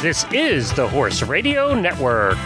[0.00, 2.38] This is the Horse Radio Network.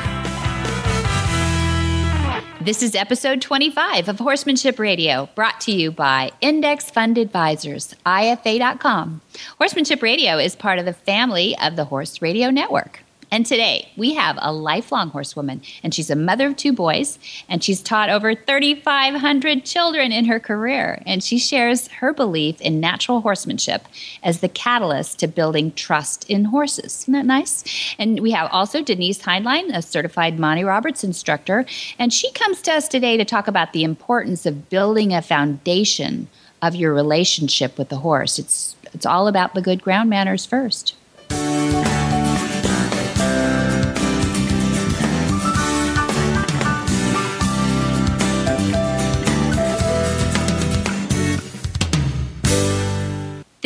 [2.63, 9.21] This is episode 25 of Horsemanship Radio, brought to you by Index Fund Advisors, IFA.com.
[9.59, 13.02] Horsemanship Radio is part of the family of the Horse Radio Network.
[13.33, 17.19] And today we have a lifelong horsewoman, and she's a mother of two boys,
[17.49, 21.03] and she's taught over 3,500 children in her career.
[21.07, 23.87] And she shares her belief in natural horsemanship
[24.23, 27.01] as the catalyst to building trust in horses.
[27.01, 27.65] Isn't that nice?
[27.99, 31.65] And we have also Denise Heinlein, a certified Monty Roberts instructor,
[31.99, 36.29] and she comes to us today to talk about the importance of building a foundation
[36.61, 38.39] of your relationship with the horse.
[38.39, 40.97] It's it's all about the good ground manners first.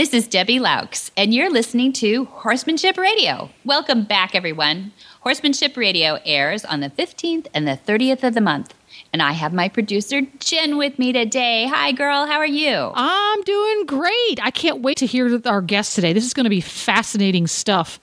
[0.07, 3.51] This is Debbie Loucks, and you're listening to Horsemanship Radio.
[3.65, 4.93] Welcome back, everyone.
[5.23, 8.73] Horsemanship Radio airs on the 15th and the 30th of the month.
[9.13, 11.67] And I have my producer, Jen, with me today.
[11.67, 12.25] Hi, girl.
[12.25, 12.93] How are you?
[12.95, 14.39] I'm doing great.
[14.41, 16.13] I can't wait to hear our guest today.
[16.13, 17.99] This is going to be fascinating stuff.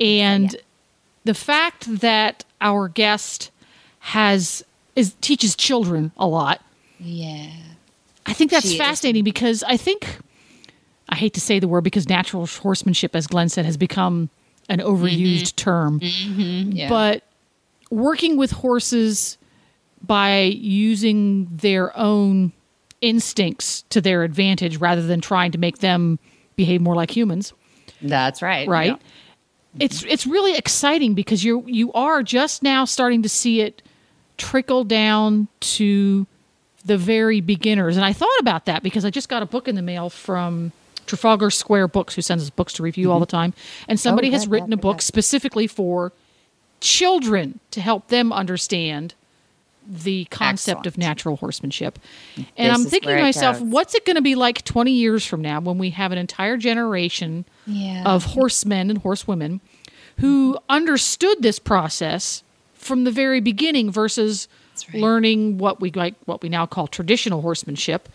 [0.00, 0.60] And yeah.
[1.26, 3.52] the fact that our guest
[4.00, 4.64] has
[4.96, 6.60] is teaches children a lot.
[6.98, 7.52] Yeah.
[8.26, 8.78] I think that's She is.
[8.78, 10.18] fascinating because I think
[11.08, 14.28] I hate to say the word because natural horsemanship, as Glenn said, has become
[14.68, 15.56] an overused mm-hmm.
[15.56, 16.00] term.
[16.00, 16.72] Mm-hmm.
[16.72, 16.88] Yeah.
[16.88, 17.22] But
[17.90, 19.38] working with horses
[20.02, 22.52] by using their own
[23.00, 26.18] instincts to their advantage rather than trying to make them
[26.56, 27.52] behave more like humans,
[28.02, 28.68] that's right.
[28.68, 28.92] right?
[28.92, 28.96] Yeah.
[29.78, 33.82] It's it's really exciting because you you are just now starting to see it
[34.38, 36.26] trickle down to
[36.86, 37.96] the very beginners.
[37.96, 40.72] And I thought about that because I just got a book in the mail from
[41.06, 43.36] Trafalgar Square Books, who sends us books to review all the mm-hmm.
[43.36, 43.54] time.
[43.88, 45.02] And somebody oh, has good, written yeah, a book yeah.
[45.02, 46.12] specifically for
[46.80, 49.14] children to help them understand
[49.88, 51.98] the concept of natural horsemanship.
[52.34, 52.42] Mm-hmm.
[52.56, 53.68] And This I'm thinking to myself, goes.
[53.68, 56.56] what's it going to be like 20 years from now when we have an entire
[56.56, 58.02] generation Yeah.
[58.04, 59.60] of horsemen and horsewomen
[60.18, 60.64] who mm-hmm.
[60.68, 62.42] understood this process
[62.74, 64.48] from the very beginning versus
[64.92, 65.00] right.
[65.00, 68.08] learning what we like what we now call traditional horsemanship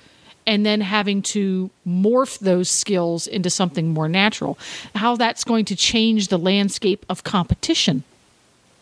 [0.47, 4.57] and then having to morph those skills into something more natural
[4.95, 8.03] how that's going to change the landscape of competition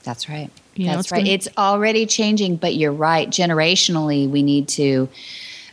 [0.04, 0.50] That's right.
[0.76, 1.18] You know, That's it's right.
[1.20, 3.30] gonna- it's already changing, but you're right.
[3.30, 5.10] Generationally, we need to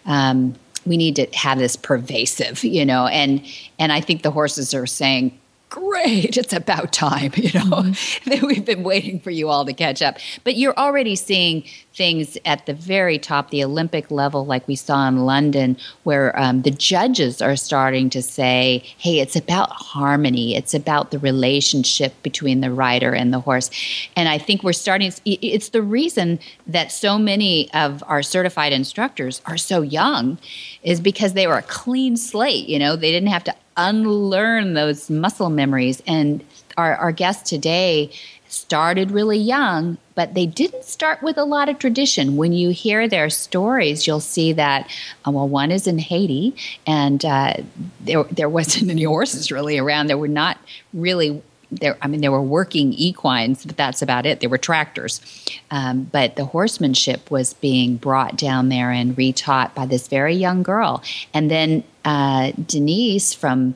[0.05, 0.55] um,
[0.85, 3.41] we need to have this pervasive, you know, and
[3.79, 5.39] and I think the horses are saying.
[5.69, 7.83] Great, it's about time, you know.
[7.83, 8.47] Mm-hmm.
[8.47, 10.19] We've been waiting for you all to catch up.
[10.45, 15.09] But you're already seeing things at the very top, the Olympic level, like we saw
[15.09, 20.73] in London, where um, the judges are starting to say, hey, it's about harmony, it's
[20.73, 23.71] about the relationship between the rider and the horse.
[24.15, 26.39] And I think we're starting, it's the reason
[26.69, 30.39] that so many of our certified instructors are so young,
[30.85, 35.11] is because they were a clean slate, you know, they didn't have to unlearn those
[35.11, 36.03] muscle memories.
[36.07, 36.45] And
[36.77, 38.11] our, our guest today
[38.49, 42.37] started really young, but they didn't start with a lot of tradition.
[42.37, 44.89] When you hear their stories, you'll see that,
[45.27, 46.55] uh, well, one is in Haiti,
[46.87, 47.55] and uh,
[48.01, 50.07] there, there wasn't any horses really around.
[50.07, 50.59] There were not
[50.93, 51.43] really.
[51.71, 54.41] There, I mean, there were working equines, but that's about it.
[54.41, 55.21] There were tractors,
[55.71, 60.63] um, but the horsemanship was being brought down there and retaught by this very young
[60.63, 61.03] girl.
[61.35, 63.75] And then uh, Denise from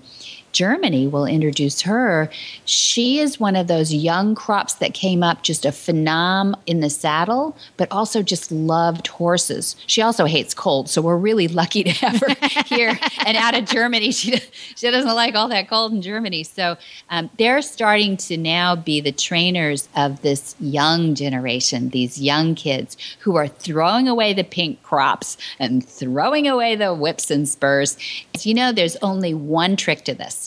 [0.52, 2.30] Germany will introduce her.
[2.64, 6.90] She is one of those young crops that came up just a phenom in the
[6.90, 9.76] saddle, but also just loved horses.
[9.86, 12.34] She also hates cold, so we're really lucky to have her
[12.66, 14.10] here and out of Germany.
[14.12, 14.40] She
[14.76, 16.76] she doesn't like all that cold in Germany, so
[17.10, 22.96] um, they're starting to now be the trainers of this young generation, these young kids
[23.20, 27.96] who are throwing away the pink crops and throwing away the whips and spurs.
[28.40, 30.39] You know, there's only one trick to this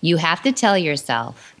[0.00, 1.54] you have to tell yourself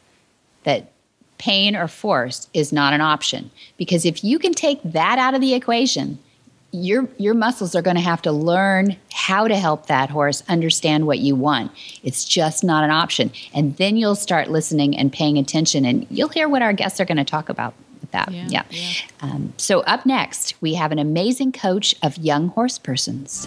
[0.64, 0.92] that
[1.38, 3.50] pain or force is not an option.
[3.76, 6.18] Because if you can take that out of the equation
[6.70, 11.06] your your muscles are going to have to learn how to help that horse understand
[11.06, 11.72] what you want.
[12.02, 13.32] It's just not an option.
[13.54, 17.06] And then you'll start listening and paying attention and you'll hear what our guests are
[17.06, 18.30] going to talk about with that.
[18.30, 18.92] Yeah, yeah, yeah.
[19.22, 23.46] Um, so up next we have an amazing coach of young horse persons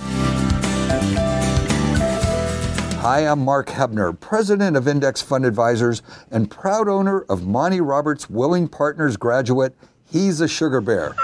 [3.01, 8.29] Hi, I'm Mark Hebner, president of Index Fund Advisors and proud owner of Monty Roberts
[8.29, 9.75] Willing Partners graduate.
[10.05, 11.15] He's a sugar bear.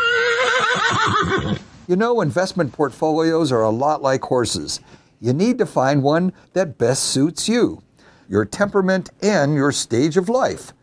[1.87, 4.79] You know, investment portfolios are a lot like horses.
[5.21, 7.83] You need to find one that best suits you,
[8.27, 10.73] your temperament, and your stage of life.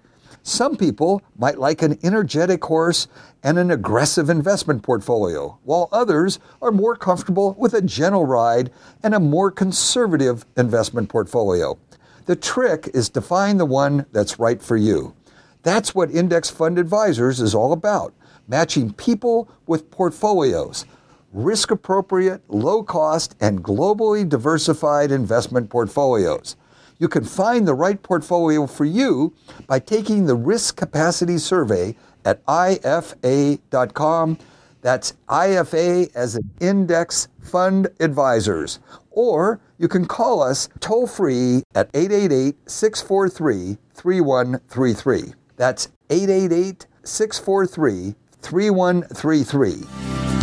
[0.46, 3.08] Some people might like an energetic horse
[3.42, 8.70] and an aggressive investment portfolio, while others are more comfortable with a gentle ride
[9.02, 11.78] and a more conservative investment portfolio.
[12.26, 15.14] The trick is to find the one that's right for you.
[15.62, 18.12] That's what Index Fund Advisors is all about
[18.46, 20.84] matching people with portfolios,
[21.32, 26.54] risk appropriate, low cost, and globally diversified investment portfolios.
[26.98, 29.34] You can find the right portfolio for you
[29.66, 34.38] by taking the Risk Capacity Survey at IFA.com.
[34.80, 38.80] That's IFA as an Index Fund Advisors.
[39.10, 45.34] Or you can call us toll free at 888 643 3133.
[45.56, 50.33] That's 888 643 3133.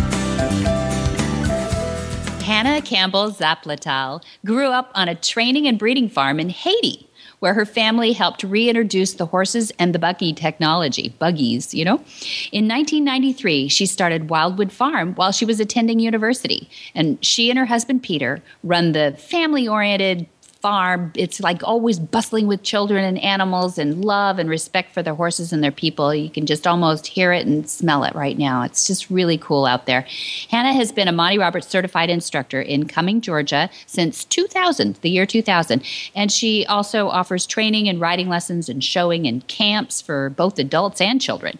[2.52, 7.08] Hannah Campbell Zaplatal grew up on a training and breeding farm in Haiti,
[7.38, 11.94] where her family helped reintroduce the horses and the buggy technology, buggies, you know.
[12.52, 17.64] In 1993, she started Wildwood Farm while she was attending university, and she and her
[17.64, 20.28] husband Peter run the family oriented
[20.62, 21.12] farm.
[21.16, 25.52] It's like always bustling with children and animals and love and respect for their horses
[25.52, 26.14] and their people.
[26.14, 28.62] You can just almost hear it and smell it right now.
[28.62, 30.06] It's just really cool out there.
[30.50, 35.26] Hannah has been a Monty Roberts certified instructor in Cumming, Georgia since 2000, the year
[35.26, 35.82] 2000.
[36.14, 41.00] And she also offers training and riding lessons and showing and camps for both adults
[41.00, 41.58] and children.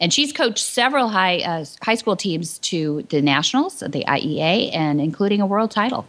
[0.00, 5.02] And she's coached several high, uh, high school teams to the nationals, the IEA, and
[5.02, 6.06] including a world title.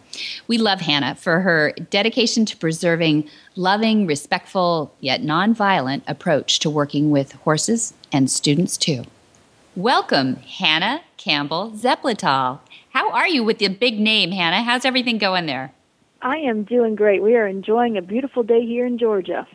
[0.48, 7.12] We love Hannah for her dedication to preserving loving, respectful, yet nonviolent approach to working
[7.12, 9.04] with horses and students too.
[9.76, 12.60] Welcome, Hannah Campbell Zaplatal.
[12.92, 14.64] How are you with the big name, Hannah?
[14.64, 15.74] How's everything going there?
[16.22, 17.24] I am doing great.
[17.24, 19.48] We are enjoying a beautiful day here in Georgia.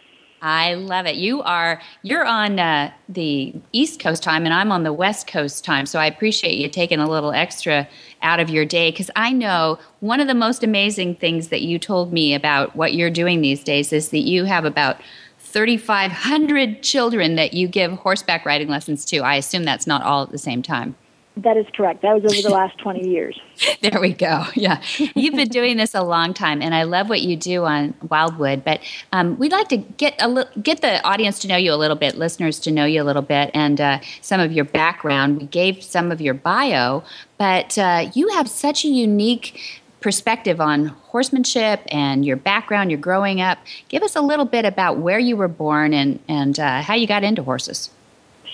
[0.44, 1.16] I love it.
[1.16, 5.64] You are you're on uh, the East Coast time, and I'm on the West Coast
[5.64, 5.86] time.
[5.86, 7.88] So I appreciate you taking a little extra
[8.20, 11.78] out of your day because I know one of the most amazing things that you
[11.78, 15.00] told me about what you're doing these days is that you have about
[15.38, 19.20] 3,500 children that you give horseback riding lessons to.
[19.20, 20.94] I assume that's not all at the same time.
[21.36, 22.02] That is correct.
[22.02, 23.40] That was over the last 20 years.
[23.82, 24.44] there we go.
[24.54, 24.80] Yeah.
[25.14, 28.64] You've been doing this a long time, and I love what you do on Wildwood.
[28.64, 28.80] But
[29.12, 31.96] um, we'd like to get, a li- get the audience to know you a little
[31.96, 35.38] bit, listeners to know you a little bit, and uh, some of your background.
[35.40, 37.02] We gave some of your bio,
[37.36, 43.40] but uh, you have such a unique perspective on horsemanship and your background, your growing
[43.40, 43.58] up.
[43.88, 47.06] Give us a little bit about where you were born and, and uh, how you
[47.06, 47.90] got into horses.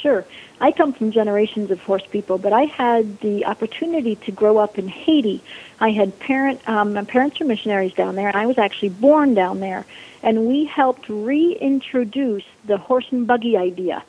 [0.00, 0.24] Sure.
[0.60, 4.78] I come from generations of horse people, but I had the opportunity to grow up
[4.78, 5.42] in Haiti.
[5.78, 9.34] I had parent, um, my parents are missionaries down there, and I was actually born
[9.34, 9.84] down there.
[10.22, 14.02] And we helped reintroduce the horse and buggy idea.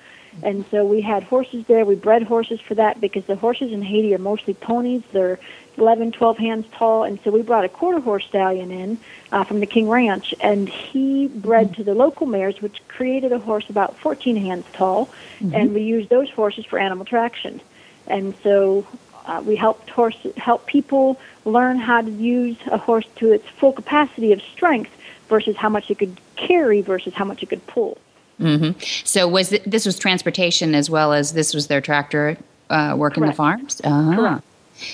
[0.43, 1.83] And so we had horses there.
[1.85, 5.03] We bred horses for that because the horses in Haiti are mostly ponies.
[5.11, 5.39] They're
[5.77, 7.03] 11, 12 hands tall.
[7.03, 8.97] And so we brought a quarter horse stallion in
[9.31, 11.75] uh, from the King Ranch, and he bred mm-hmm.
[11.75, 15.07] to the local mares, which created a horse about 14 hands tall.
[15.39, 15.56] Mm-hmm.
[15.56, 17.62] And we used those horses for animal traction.
[18.07, 18.85] And so
[19.25, 23.71] uh, we helped horse help people learn how to use a horse to its full
[23.71, 24.91] capacity of strength
[25.29, 27.98] versus how much it could carry versus how much it could pull.
[28.39, 28.79] Mm-hmm.
[29.05, 32.38] So was it, this was transportation as well as this was their tractor
[32.69, 33.34] uh, working Correct.
[33.34, 33.81] the farms?
[33.84, 34.15] Uh-huh.
[34.15, 34.43] Correct.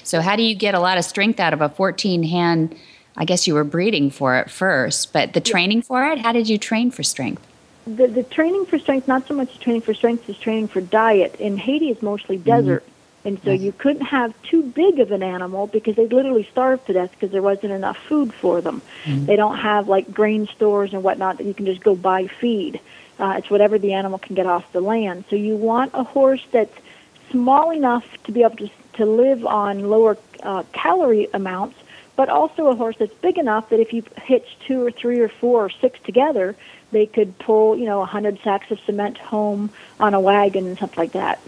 [0.03, 2.75] So how do you get a lot of strength out of a 14 hand?
[3.15, 6.47] I guess you were breeding for it first, but the training for it, how did
[6.47, 7.45] you train for strength?
[7.87, 11.35] The, the training for strength, not so much training for strength as training for diet.
[11.39, 12.83] In Haiti, is mostly desert.
[12.83, 12.91] Mm-hmm.
[13.27, 16.93] And so you couldn't have too big of an animal because they'd literally starve to
[16.93, 18.81] death because there wasn't enough food for them.
[19.03, 19.25] Mm-hmm.
[19.25, 22.79] They don't have like grain stores and whatnot that you can just go buy feed.
[23.19, 25.25] Uh, it's whatever the animal can get off the land.
[25.29, 26.73] So you want a horse that's
[27.31, 31.77] small enough to be able to, to live on lower uh, calorie amounts,
[32.15, 35.29] but also a horse that's big enough that if you hitch two or three or
[35.29, 36.55] four or six together,
[36.91, 40.77] they could pull, you know, a hundred sacks of cement home on a wagon and
[40.77, 41.39] stuff like that.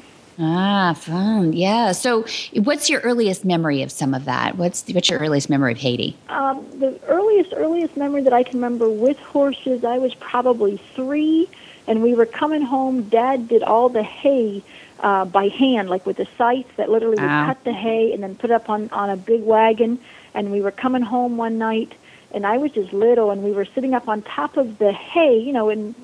[0.42, 1.52] Ah, fun.
[1.52, 1.92] Yeah.
[1.92, 4.58] So, what's your earliest memory of some of that?
[4.58, 6.16] What's what's your earliest memory of Haiti?
[6.30, 11.50] Um, the earliest earliest memory that I can remember with horses, I was probably three,
[11.88, 13.10] and we were coming home.
[13.10, 14.64] Dad did all the hay
[15.04, 17.46] uh, by hand, like with a scythe that literally would Wow.
[17.46, 20.00] cut the hay and then put it up on on a big wagon.
[20.34, 21.94] And we were coming home one night,
[22.32, 25.38] and I was just little, and we were sitting up on top of the hay,
[25.38, 25.96] you know, in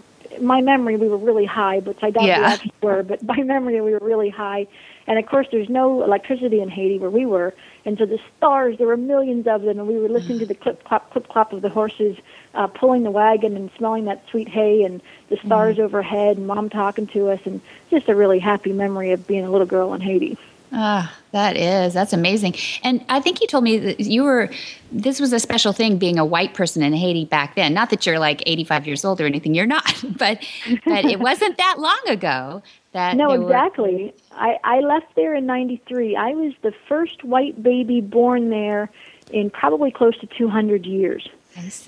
[0.41, 2.47] my memory we were really high, but I doubt we Yeah.
[2.47, 4.67] actually were, but by memory we were really high.
[5.07, 7.53] And of course, there's no electricity in Haiti where we were,
[7.85, 10.55] and so the stars there were millions of them, and we were listening to the
[10.55, 12.17] clip clop clip clop of the horses
[12.55, 16.69] uh, pulling the wagon and smelling that sweet hay and the stars overhead, and mom
[16.69, 20.01] talking to us, and just a really happy memory of being a little girl in
[20.01, 20.37] Haiti.
[20.77, 21.93] Ah, that is.
[21.93, 22.55] That's amazing.
[22.83, 24.49] And I think you told me that you were,
[24.91, 27.73] this was a special thing being a white person in Haiti back then.
[27.73, 29.85] Not that you're like 85 years old or anything, you're not,
[30.17, 30.43] but,
[30.83, 32.61] but it wasn't that long ago
[32.95, 33.15] that.
[33.15, 34.13] No, were- exactly.
[34.31, 36.15] I, I left there in 93.
[36.15, 38.89] I was the first white baby born there
[39.31, 41.27] in probably close to 200 years.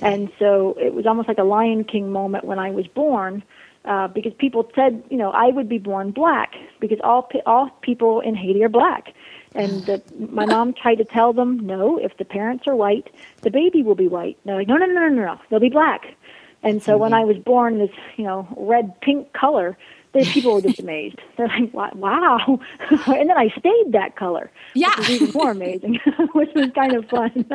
[0.06, 3.44] And so it was almost like a Lion King moment when I was born,
[3.84, 7.70] uh, because people said, you know, I would be born black because all pe- all
[7.82, 9.14] people in Haiti are black.
[9.56, 13.10] And the, my mom tried to tell them, no, if the parents are white,
[13.42, 14.38] the baby will be white.
[14.46, 16.16] They're like, no, no, no, no, no, they'll be black.
[16.64, 19.78] And so when I was born this, you know, red pink color,
[20.14, 21.18] the people were just amazed.
[21.38, 22.60] They're like, "Wa- wow.
[22.90, 24.50] and then I stayed that color.
[24.74, 24.90] Yeah.
[24.98, 26.00] Which was even more amazing,
[26.34, 27.46] which was kind of fun.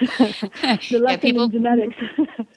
[0.00, 1.96] the lesson people- in genetics.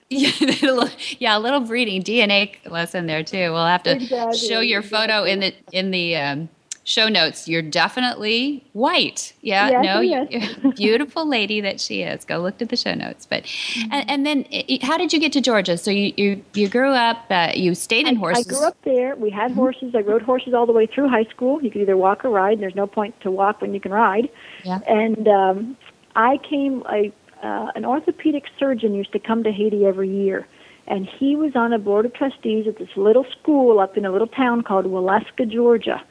[0.09, 0.89] Yeah, a little-
[1.19, 3.51] yeah, a little breeding DNA lesson there too.
[3.51, 6.49] We'll have to Exactly, show your photo in the in the um,
[6.85, 7.47] show notes.
[7.47, 9.33] You're definitely white.
[9.41, 10.55] Yeah, Yes, no, yes.
[10.77, 12.23] beautiful lady that she is.
[12.23, 13.25] Go look at the show notes.
[13.25, 13.45] But
[13.91, 15.77] and, and then, i- how did you get to Georgia?
[15.77, 17.25] So you you, you grew up.
[17.29, 18.47] Uh, you stayed in I horses.
[18.47, 19.15] I grew up there.
[19.15, 19.93] We had horses.
[19.95, 21.61] I rode horses all the way through high school.
[21.61, 22.59] You could either walk or ride.
[22.59, 24.29] There's no point to walk when you can ride.
[24.63, 24.79] Yeah.
[24.87, 25.77] And um,
[26.15, 26.83] I came.
[26.85, 27.11] I
[27.43, 30.47] uh, an orthopedic surgeon used to come to Haiti every year,
[30.87, 34.11] and he was on a board of trustees at this little school up in a
[34.11, 36.01] little town called Waleska, Georgia,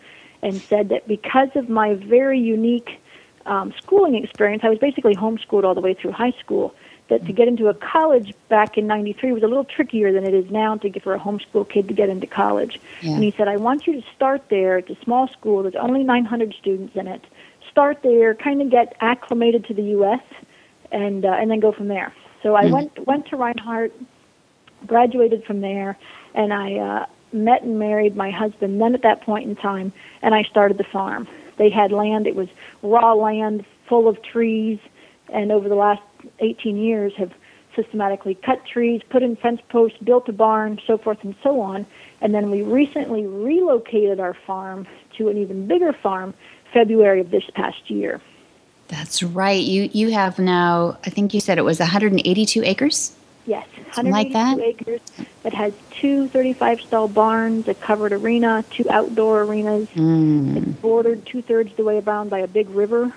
[0.44, 3.00] and said that because of my very unique
[3.46, 6.74] um, schooling experience, I was basically homeschooled all the way through high school.
[7.08, 10.32] That to get into a college back in '93 was a little trickier than it
[10.32, 12.80] is now to get for a homeschool kid to get into college.
[13.02, 13.12] Yeah.
[13.12, 14.78] And he said, "I want you to start there.
[14.78, 15.62] It's a small school.
[15.62, 17.22] There's only 900 students in it.
[17.70, 20.22] Start there, kind of get acclimated to the U.S.
[20.92, 23.92] and uh, and then go from there." So I went went to Reinhardt,
[24.86, 25.98] graduated from there,
[26.34, 30.34] and I uh, met and married my husband then at that point in time, and
[30.34, 31.28] I started the farm.
[31.56, 32.48] They had land, it was
[32.82, 34.78] raw land full of trees,
[35.28, 36.02] and over the last
[36.40, 37.32] 18 years have
[37.76, 41.86] systematically cut trees, put in fence posts, built a barn, so forth and so on.
[42.20, 44.86] And then we recently relocated our farm
[45.18, 46.34] to an even bigger farm
[46.72, 48.20] February of this past year.
[48.88, 49.62] That's right.
[49.62, 50.98] You you have now.
[51.04, 53.16] I think you said it was 182 acres.
[53.46, 54.56] Yes, Something like that?
[54.56, 55.00] 182 acres.
[55.44, 59.88] It has two 35 stall barns, a covered arena, two outdoor arenas.
[59.90, 60.56] Mm.
[60.56, 63.12] It's bordered two thirds the way around by a big river.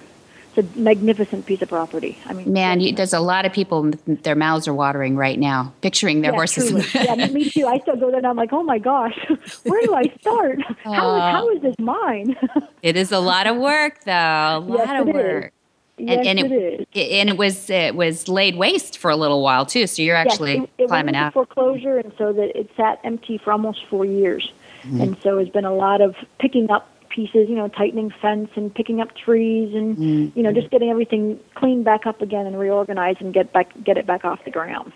[0.53, 2.17] It's a magnificent piece of property.
[2.25, 3.91] I mean, Man, you, there's a lot of people.
[4.05, 6.93] Their mouths are watering right now, picturing their yeah, horses.
[6.95, 7.65] yeah, me- too.
[7.67, 9.17] I still go there and I'm like, oh my gosh,
[9.63, 10.59] where do I start?
[10.83, 12.35] How is, how is this mine?
[12.83, 14.11] It is a lot of work, though.
[14.11, 15.51] A lot Yes, of it is.
[15.99, 16.07] Work.
[16.09, 16.87] yes, and, and it is.
[16.95, 19.87] and it was it was laid waste for a little while too.
[19.87, 21.33] So you're actually yes, it, it climbing went into out.
[21.33, 24.51] foreclosure, and so that it sat empty for almost four years.
[24.83, 25.01] Mm-hmm.
[25.01, 28.73] And so it's been a lot of picking up pieces, you know, tightening fence and
[28.73, 30.37] picking up trees, and Mm-hmm.
[30.37, 33.97] you know, just getting everything cleaned back up again and reorganized and get back get
[33.97, 34.93] it back off the ground.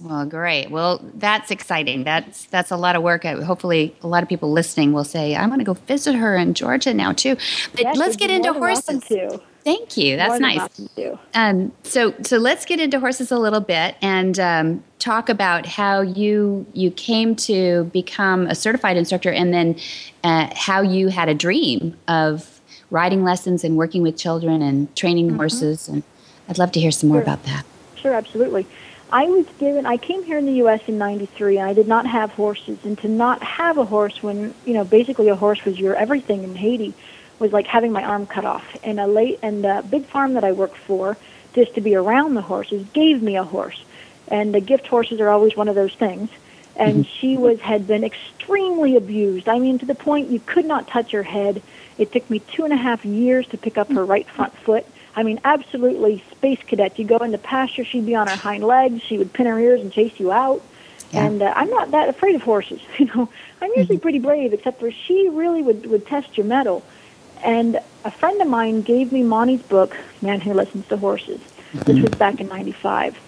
[0.00, 0.70] Well, great.
[0.70, 2.04] Well, that's exciting.
[2.04, 3.24] That's that's a lot of work.
[3.24, 6.36] Uh, Hopefully, a lot of people listening will say, "I'm going to go visit her
[6.36, 7.36] in Georgia now too."
[7.72, 9.40] But Yes, let's get into more than welcome horses.
[9.62, 10.16] Thank you.
[10.16, 10.68] That's nice.
[11.32, 16.00] Um, so so let's get into horses a little bit and um, talk about how
[16.02, 19.76] you you came to become a certified instructor, and then
[20.24, 22.60] uh, how you had a dream of
[22.90, 25.88] riding lessons and working with children and training horses.
[25.88, 26.02] And
[26.48, 27.26] I'd love to hear some more Mm-hmm.
[27.30, 27.34] Sure.
[27.34, 27.64] about that.
[27.96, 28.66] Sure, absolutely.
[29.14, 29.86] I was given.
[29.86, 30.80] I came here in the U.S.
[30.88, 32.84] in '93, and I did not have horses.
[32.84, 36.42] And to not have a horse when you know basically a horse was your everything
[36.42, 36.94] in Haiti
[37.38, 38.76] was like having my arm cut off.
[38.82, 41.16] And a late and a big farm that I worked for,
[41.52, 43.80] just to be around the horses, gave me a horse.
[44.26, 46.28] And the gift horses are always one of those things.
[46.74, 47.18] And mm-hmm.
[47.20, 49.48] she was had been extremely abused.
[49.48, 51.62] I mean, to the point you could not touch her head.
[51.98, 54.84] It took me two and a half years to pick up her right front foot.
[55.16, 56.98] I mean, absolutely space cadet.
[56.98, 59.02] You go into pasture, she'd be on her hind legs.
[59.02, 60.62] She would pin her ears and chase you out.
[61.12, 61.26] Yeah.
[61.26, 62.80] And uh, I'm not that afraid of horses.
[62.98, 63.28] You know,
[63.60, 66.84] I'm usually pretty brave, except for she really would would test your mettle.
[67.42, 71.40] And a friend of mine gave me Monty's book, Man Who Listens to Horses.
[71.72, 73.18] This was back in '95,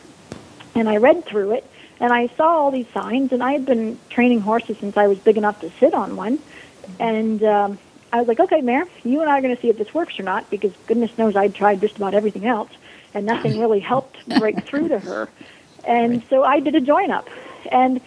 [0.75, 1.69] and I read through it,
[2.01, 5.19] and I saw all these signs, and I had been training horses since I was
[5.19, 6.39] big enough to sit on one,
[6.99, 7.79] and um,
[8.17, 10.19] I was like, okay, Mayor, you and I are going to see if this works
[10.19, 12.71] or not, because goodness knows I'd tried just about everything else,
[13.15, 15.29] and nothing really helped break through to her.
[15.89, 17.29] And so I did a join up,
[17.71, 18.01] and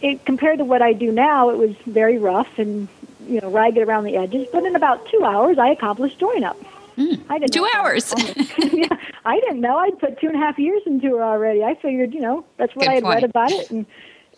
[0.00, 2.88] it compared to what I do now, it was very rough and
[3.26, 4.48] you know, ragged around the edges.
[4.50, 6.56] But in about two hours, I accomplished join up.
[6.96, 8.14] Mm, I didn't two hours.
[8.58, 8.88] yeah,
[9.26, 9.76] I didn't know.
[9.76, 11.62] I'd put two and a half years into her already.
[11.62, 13.14] I figured, you know, that's what Good I had point.
[13.16, 13.84] read about it, and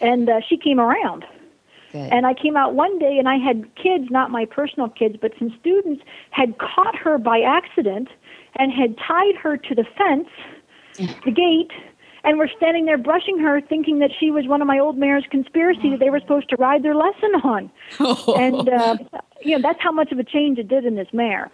[0.00, 1.24] and uh, she came around.
[1.92, 2.12] Good.
[2.12, 5.32] And I came out one day, and I had kids, not my personal kids, but
[5.38, 8.08] some students had caught her by accident
[8.56, 10.28] and had tied her to the fence,
[11.24, 11.70] the gate,
[12.24, 15.24] and were standing there brushing her, thinking that she was one of my old mare's
[15.30, 17.70] conspiracy that they were supposed to ride their lesson on.
[18.38, 18.96] and uh,
[19.40, 21.50] you know that's how much of a change it did in this mare.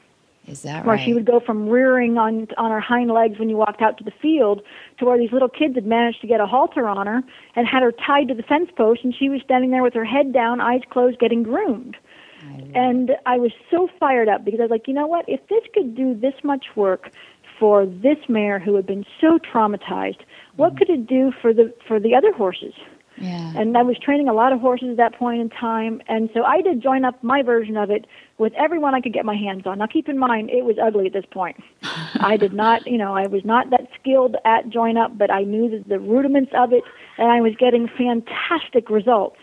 [0.46, 1.04] Is that where right?
[1.04, 4.04] she would go from rearing on on her hind legs when you walked out to
[4.04, 4.62] the field
[4.98, 7.22] to where these little kids had managed to get a halter on her
[7.56, 10.04] and had her tied to the fence post, and she was standing there with her
[10.04, 11.96] head down, eyes closed, getting groomed.
[12.42, 15.24] I and I was so fired up because I was like, you know what?
[15.28, 17.10] If this could do this much work
[17.58, 20.20] for this mare who had been so traumatized,
[20.56, 20.78] what mm-hmm.
[20.78, 22.74] could it do for the for the other horses?
[23.16, 23.52] Yeah.
[23.56, 26.42] And I was training a lot of horses at that point in time, and so
[26.42, 28.06] I did join up my version of it
[28.38, 29.78] with everyone I could get my hands on.
[29.78, 31.62] Now, keep in mind, it was ugly at this point.
[32.20, 35.42] I did not, you know, I was not that skilled at join up, but I
[35.42, 36.82] knew the, the rudiments of it,
[37.18, 39.38] and I was getting fantastic results.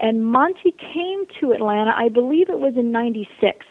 [0.00, 3.66] And Monty came to Atlanta, I believe it was in 96,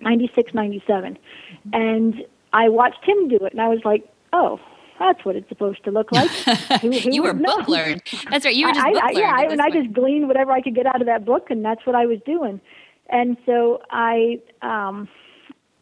[0.00, 1.14] 96, 97.
[1.14, 1.74] Mm-hmm.
[1.74, 4.60] And I watched him do it, and I was like, oh,
[4.98, 6.30] that's what it's supposed to look like.
[6.80, 8.02] Who, who you were book learned.
[8.30, 8.54] That's right.
[8.54, 10.74] You were just I, book I, Yeah, I, and I just gleaned whatever I could
[10.74, 12.60] get out of that book, and that's what I was doing.
[13.08, 15.08] And so I, um,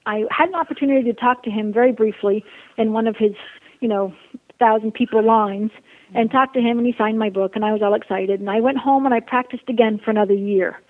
[0.07, 2.45] I had an opportunity to talk to him very briefly
[2.77, 3.33] in one of his,
[3.81, 4.15] you know,
[4.59, 5.71] thousand people lines,
[6.15, 8.41] and talked to him, and he signed my book, and I was all excited.
[8.41, 10.81] And I went home and I practiced again for another year.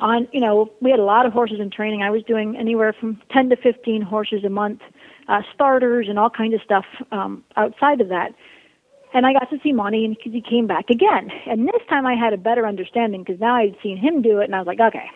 [0.00, 2.02] On, you know, we had a lot of horses in training.
[2.02, 4.80] I was doing anywhere from 10 to 15 horses a month
[5.28, 8.34] uh, starters and all kinds of stuff um, outside of that.
[9.14, 11.30] And I got to see Monty, and he came back again.
[11.46, 14.44] And this time I had a better understanding because now I'd seen him do it,
[14.44, 15.10] and I was like, okay,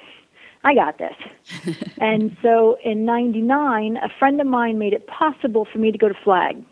[0.65, 1.77] I got this.
[1.99, 6.09] and so in '99, a friend of mine made it possible for me to go
[6.09, 6.63] to Flag.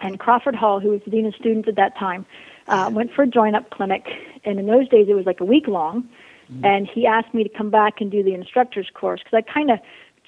[0.00, 2.26] And Crawford Hall, who was the dean of students at that time,
[2.68, 4.06] uh, went for a join-up clinic.
[4.44, 6.06] And in those days, it was like a week long.
[6.52, 6.64] Mm-hmm.
[6.64, 9.70] And he asked me to come back and do the instructor's course because I kind
[9.70, 9.78] of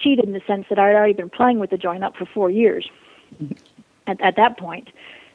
[0.00, 2.26] cheated in the sense that I had already been playing with the join up for
[2.26, 2.88] four years
[4.06, 4.88] at, at that point.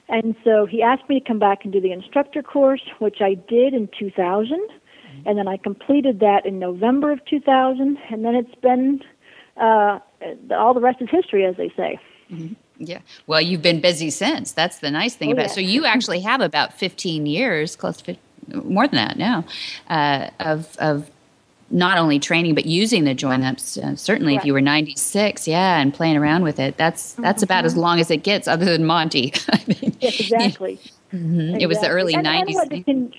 [0.10, 3.36] And so he asked me to come back and do the instructor course, which I
[3.36, 4.60] did in 2000.
[5.26, 7.98] And then I completed that in November of 2000.
[8.10, 9.02] And then it's been
[9.58, 10.00] uh,
[10.52, 12.00] all the rest is history, as they say.
[12.32, 12.54] Mm-hmm.
[12.80, 13.00] Yeah.
[13.28, 14.52] Well, you've been busy since.
[14.52, 15.52] That's the nice thing oh, about yeah.
[15.52, 15.56] it.
[15.56, 19.46] So you actually have about 15 years, close to 15, more than that now,
[19.88, 21.10] uh, of, of
[21.74, 23.78] not only training but using the join ups.
[23.78, 27.44] Uh, certainly, if you were 96, yeah, and playing around with it, that's that's mm-hmm.
[27.46, 29.34] about as long as it gets, other than Monty.
[29.52, 30.80] I mean, yes, exactly.
[31.12, 31.40] Mm-hmm.
[31.40, 31.64] Exactly.
[31.64, 32.40] It was the early and, 90s.
[32.40, 33.14] And what, it can,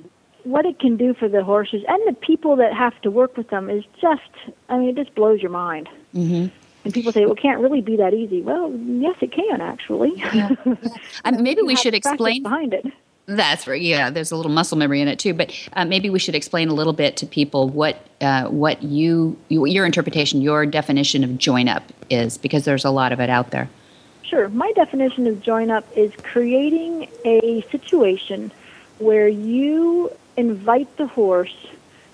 [0.45, 3.51] what it can do for the horses and the people that have to work with
[3.51, 4.23] them is just,
[4.69, 5.89] I mean, it just blows your mind.
[6.15, 6.55] Mm-hmm.
[6.85, 8.43] And people say, well, it can't really be that easy.
[8.43, 10.13] Well, yes, it can, actually.
[10.17, 10.51] Yeah.
[11.25, 12.85] um, maybe we should explain behind it.
[13.27, 13.81] That's right.
[13.81, 15.33] Yeah, there's a little muscle memory in it too.
[15.33, 19.39] But uh, maybe we should explain a little bit to people what uh, what you,
[19.49, 23.31] you, your interpretation, your definition of join up is, because there's a lot of it
[23.31, 23.69] out there.
[24.23, 24.49] Sure.
[24.49, 28.53] My definition of join up is creating a situation
[28.99, 31.55] where you invite the horse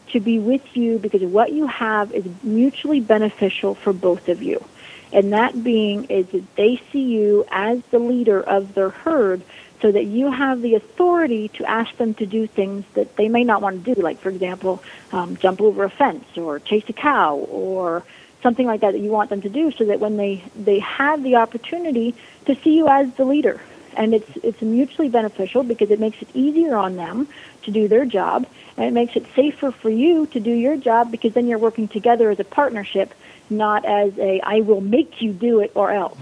[0.08, 4.64] to be with you because what you have is mutually beneficial for both of you.
[5.12, 9.42] And that being is that they see you as the leader of their herd
[9.80, 13.44] so that you have the authority to ask them to do things that they may
[13.44, 16.92] not want to do, like, for example, um, jump over a fence or chase a
[16.92, 18.04] cow or
[18.42, 21.22] something like that that you want them to do so that when they, they have
[21.22, 22.14] the opportunity
[22.46, 23.60] to see you as the leader.
[23.96, 27.28] And it's, it's mutually beneficial because it makes it easier on them
[27.62, 31.10] to do their job and it makes it safer for you to do your job
[31.10, 33.12] because then you're working together as a partnership,
[33.50, 36.18] not as a I will make you do it or else.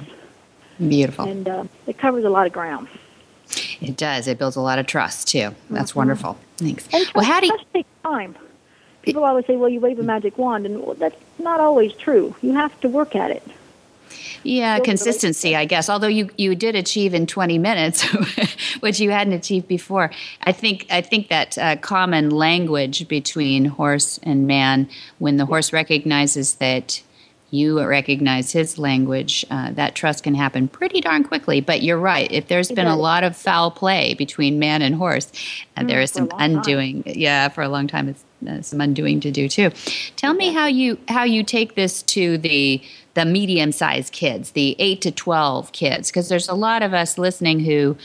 [0.79, 1.29] Beautiful.
[1.29, 2.89] And uh, it covers a lot of ground.
[3.81, 4.27] It does.
[4.27, 5.55] It builds a lot of trust too.
[5.71, 6.01] That's mm-hmm.
[6.01, 6.39] wonderful.
[6.57, 6.85] Thanks.
[6.93, 8.37] And trust, well, how do you, trust takes time.
[9.03, 12.35] People always say, "Well, you wave a magic wand," and well, that's not always true.
[12.43, 13.43] You have to work at it.
[14.43, 15.89] Yeah, consistency, I guess.
[15.89, 18.03] Although you, you did achieve in 20 minutes,
[18.81, 20.11] which you hadn't achieved before.
[20.43, 24.89] I think I think that uh, common language between horse and man,
[25.19, 27.03] when the horse recognizes that
[27.51, 31.61] you recognize his language, uh, that trust can happen pretty darn quickly.
[31.61, 32.31] But you're right.
[32.31, 35.33] If there's been a lot of foul play between man and horse,
[35.77, 37.05] uh, mm, there is some undoing.
[37.05, 37.15] Time.
[37.17, 39.71] Yeah, for a long time, it's uh, some undoing to do too.
[40.17, 42.83] Tell me how you how you take this to the
[43.15, 47.19] the medium sized kids, the eight to twelve kids, because there's a lot of us
[47.19, 47.97] listening who.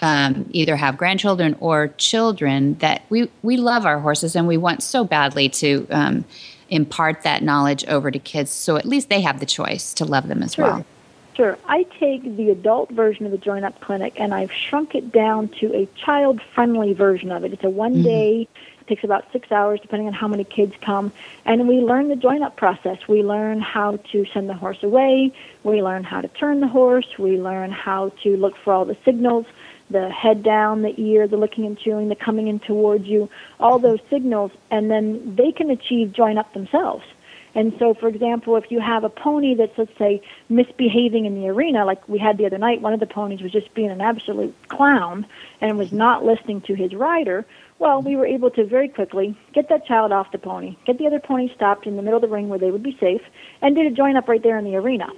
[0.00, 4.80] Um, either have grandchildren or children that we, we love our horses and we want
[4.80, 6.24] so badly to um,
[6.68, 10.28] impart that knowledge over to kids so at least they have the choice to love
[10.28, 10.64] them as Sure.
[10.64, 10.86] well.
[11.38, 11.56] Sure.
[11.68, 15.48] I take the adult version of the Join Up Clinic and I've shrunk it down
[15.60, 17.52] to a child friendly version of it.
[17.52, 18.02] It's a one mm-hmm.
[18.02, 18.48] day,
[18.80, 21.12] it takes about six hours depending on how many kids come.
[21.44, 23.06] And we learn the join up process.
[23.06, 25.32] We learn how to send the horse away.
[25.62, 27.06] We learn how to turn the horse.
[27.18, 29.46] We learn how to look for all the signals
[29.90, 33.78] the head down, the ear, the licking and chewing, the coming in towards you, all
[33.78, 34.52] those signals.
[34.70, 37.04] And then they can achieve join up themselves.
[37.54, 41.48] And so, for example, if you have a pony that's, let's say, misbehaving in the
[41.48, 44.00] arena, like we had the other night, one of the ponies was just being an
[44.00, 45.26] absolute clown
[45.60, 47.44] and was not listening to his rider.
[47.78, 51.06] Well, we were able to very quickly get that child off the pony, get the
[51.06, 53.22] other pony stopped in the middle of the ring where they would be safe,
[53.62, 55.08] and did a join up right there in the arena.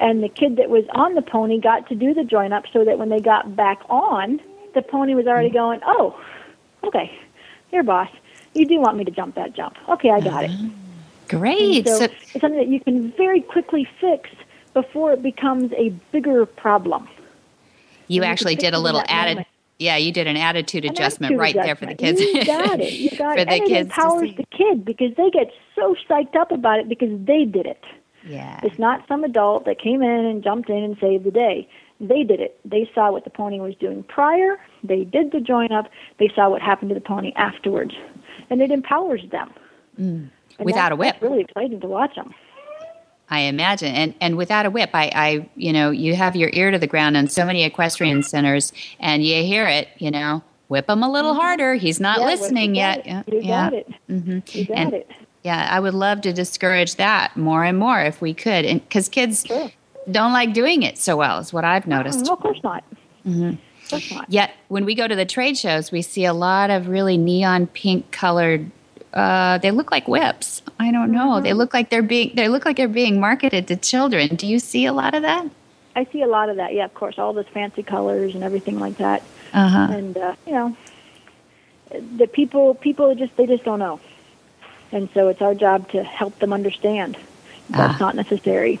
[0.00, 2.84] And the kid that was on the pony got to do the join up so
[2.84, 4.40] that when they got back on,
[4.74, 5.58] the pony was already mm-hmm.
[5.58, 6.18] going, oh,
[6.84, 7.16] okay,
[7.70, 8.08] here, boss,
[8.54, 9.76] you do want me to jump that jump.
[9.88, 10.50] Okay, I got it.
[10.52, 10.70] Ah,
[11.28, 11.86] great.
[11.86, 14.30] So, So, it's something that you can very quickly fix
[14.72, 17.08] before it becomes a bigger problem.
[18.08, 19.34] you you actually did a it little added.
[19.34, 19.46] moment.
[19.78, 22.20] Yeah, you did an attitude An adjustment attitude right there for the kids.
[22.20, 22.92] You got it.
[22.92, 23.48] You got for it.
[23.48, 26.80] the and it kids to empowers the kid because they get so psyched up about
[26.80, 27.82] it because they did it.
[28.26, 28.60] Yeah.
[28.62, 31.68] It's not some adult that came in and jumped in and saved the day.
[32.00, 32.58] They did it.
[32.64, 34.58] They saw what the pony was doing prior.
[34.82, 35.86] They did the join up.
[36.18, 37.94] They saw what happened to the pony afterwards,
[38.48, 39.52] and it empowers them.
[40.00, 40.30] Mm.
[40.58, 41.16] Without a whip.
[41.20, 42.34] really exciting to watch them.
[43.32, 46.70] I imagine, and and without a whip, I, I, you know, you have your ear
[46.72, 50.88] to the ground on so many equestrian centers, and you hear it, you know, whip
[50.90, 51.74] him a little harder.
[51.74, 52.28] He's not Mm-hmm.
[52.28, 53.02] Yeah, listening yet.
[53.06, 53.24] it.
[53.32, 53.88] You yeah, got it.
[54.08, 55.10] hmm You got And- it.
[55.42, 55.68] Yeah.
[55.70, 59.44] I would love to discourage that more and more if we could, and because kids
[59.46, 59.70] Sure.
[60.10, 62.26] don't like doing it so well, is what I've noticed.
[62.26, 62.84] No, of course not.
[63.26, 63.50] Mm-hmm.
[63.50, 64.26] Of course not.
[64.30, 67.66] Yet when we go to the trade shows, we see a lot of really neon
[67.68, 68.70] pink colored.
[69.12, 70.62] Uh, they look like whips.
[70.78, 71.30] I don't know.
[71.32, 71.44] Mm-hmm.
[71.44, 72.32] They look like they're being.
[72.36, 74.36] They look like they're being marketed to children.
[74.36, 75.46] Do you see a lot of that?
[75.96, 76.72] I see a lot of that.
[76.72, 79.22] Yeah, of course, all those fancy colors and everything like that.
[79.52, 79.88] Uh huh.
[79.90, 80.76] And uh, you know,
[82.16, 83.98] the people people just they just don't know,
[84.92, 87.16] and so it's our job to help them understand
[87.70, 88.04] that's Ah.
[88.04, 88.78] not necessary.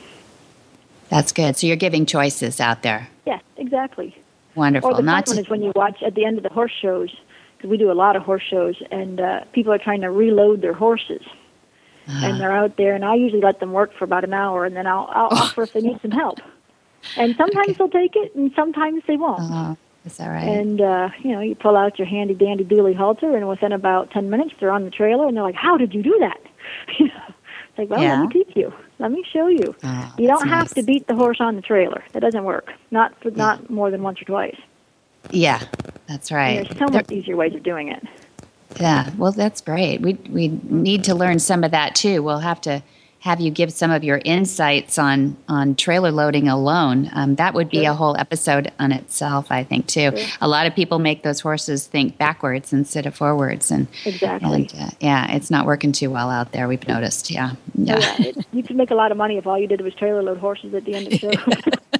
[1.08, 1.56] That's good.
[1.56, 3.08] So you're giving choices out there.
[3.26, 4.16] Yes, exactly.
[4.54, 4.90] Wonderful.
[4.90, 6.72] Or the Not fun one is when you watch at the end of the horse
[6.72, 7.14] shows,
[7.56, 10.60] because we do a lot of horse shows, and uh, people are trying to reload
[10.60, 11.22] their horses.
[12.08, 12.26] Uh-huh.
[12.26, 14.74] And they're out there, and I usually let them work for about an hour, and
[14.74, 16.40] then I'll, I'll offer if they need some help.
[17.16, 19.40] And sometimes they'll take it, and sometimes they won't.
[19.40, 19.76] oh,
[20.10, 20.44] is that right?
[20.48, 24.10] And uh, you know, you pull out your handy dandy dually halter, and within about
[24.10, 26.40] ten minutes, they're on the trailer, and they're like, "How did you do that?"
[26.98, 27.22] You know,
[27.68, 28.20] it's like, "Well, Yeah.
[28.20, 28.72] let me teach you.
[28.98, 29.74] Let me show you.
[29.82, 30.74] Oh, you don't have nice.
[30.74, 32.02] to beat the horse on the trailer.
[32.12, 32.72] That doesn't work.
[32.90, 34.58] Not for not more than once or twice.
[35.30, 35.60] yeah,
[36.06, 36.58] that's right.
[36.58, 38.02] And there's so There- much easier ways of doing it.
[38.80, 40.00] Yeah, well, that's great.
[40.00, 42.22] We we need to learn some of that too.
[42.22, 42.82] We'll have to
[43.20, 47.10] have you give some of your insights on on trailer loading alone.
[47.12, 50.12] Um, that would be a whole episode on itself, I think, too.
[50.40, 54.68] A lot of people make those horses think backwards instead of forwards, and Exactly.
[54.72, 56.66] and uh, yeah, it's not working too well out there.
[56.66, 57.30] We've noticed.
[57.30, 57.98] Yeah, yeah.
[57.98, 60.22] yeah, it, you could make a lot of money if all you did was trailer
[60.22, 61.99] load horses at the end of the show.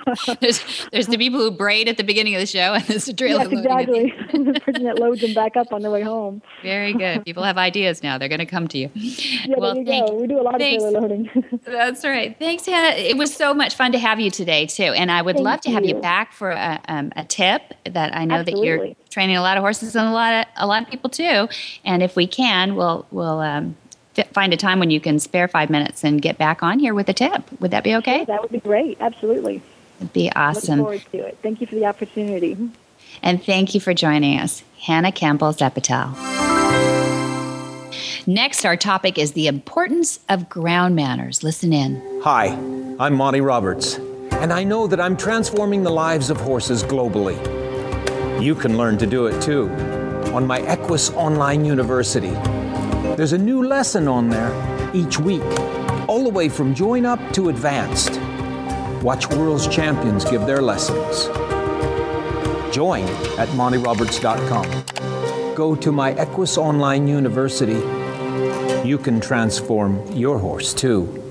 [0.40, 3.12] there's, there's the people who braid at the beginning of the show, and there's the
[3.12, 3.70] trailer yes, loading.
[3.70, 4.52] at the exactly.
[4.52, 6.42] the person that loads them back up on the way home.
[6.62, 7.24] Very good.
[7.24, 8.18] People have ideas now.
[8.18, 8.90] They're going to come to you.
[9.44, 10.14] Yeah, well, there you thank go.
[10.14, 10.84] We do a lot thanks.
[10.84, 11.60] of trailer loading.
[11.64, 12.36] That's right.
[12.38, 12.96] Thanks, Hannah.
[12.96, 14.84] It was so much fun to have you today, too.
[14.84, 16.00] And I would Thank love to have you you.
[16.00, 19.62] back for a, um, a tip that I know that you're training a lot of
[19.62, 21.48] horses and a lot of a lot of people too.
[21.84, 23.76] And if we can, we'll we'll um,
[24.32, 27.08] find a time when you can spare five minutes and get back on here with
[27.08, 27.42] a tip.
[27.60, 28.24] Would that be okay?
[28.24, 28.96] that would be great.
[29.00, 29.62] Absolutely.
[30.02, 30.80] It'd be awesome.
[30.80, 31.00] Look awesome.
[31.00, 31.38] forward to it.
[31.42, 32.56] Thank you for the opportunity.
[33.22, 36.12] And thank you for joining us, Hannah Campbell Zaplatal.
[38.26, 41.44] Next, our topic is the importance of ground manners.
[41.44, 42.20] Listen in.
[42.24, 42.46] Hi,
[42.98, 43.94] I'm Monty Roberts,
[44.32, 47.38] and I know that I'm transforming the lives of horses globally.
[48.42, 49.68] You can learn to do it too
[50.32, 52.32] on my Equus Online University.
[53.16, 54.50] There's a new lesson on there
[54.94, 55.42] each week,
[56.08, 58.18] all the way from join up to advanced.
[59.02, 61.26] Watch world's champions give their lessons.
[62.72, 63.02] Join
[63.36, 65.54] at montyroberts.com.
[65.56, 67.82] Go to my Equus Online University.
[68.88, 71.21] You can transform your horse too.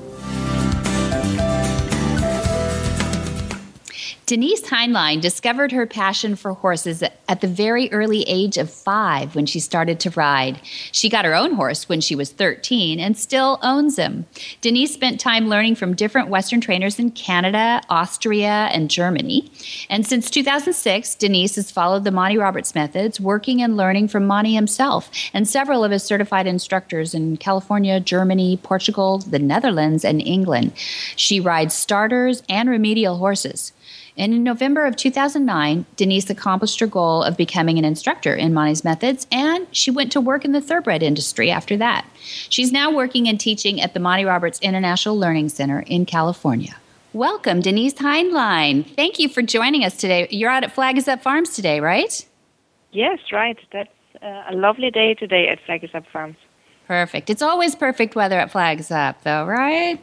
[4.32, 9.46] Denise Heinlein discovered her passion for horses at the very early age of five when
[9.46, 10.62] she started to ride.
[10.94, 14.26] She got her own horse when she was 13 and still owns him.
[14.62, 19.52] Denise spent time learning from different Western trainers in Canada, Austria, and Germany.
[19.90, 24.54] And since 2006, Denise has followed the Monty Roberts methods, working and learning from Monty
[24.54, 30.72] himself and several of his certified instructors in California, Germany, Portugal, the Netherlands, and England.
[31.18, 33.74] She rides starters and remedial horses.
[34.22, 38.84] And in November of 2009, Denise accomplished her goal of becoming an instructor in Monty's
[38.84, 42.06] methods, and she went to work in the thoroughbred industry after that.
[42.48, 46.76] She's now working and teaching at the Monty Roberts International Learning Center in California.
[47.14, 48.86] Welcome, Denise Heinlein.
[48.96, 50.28] Thank you for joining us today.
[50.30, 52.24] You're out at Flag is Up Farms today, right?
[52.92, 53.58] Yes, right.
[53.74, 53.90] That's
[54.22, 56.38] uh, a lovely day today at Flag is Up Farms.
[56.86, 57.32] Perfect.
[57.32, 60.00] It's always perfect weather at Flags Up, though, right?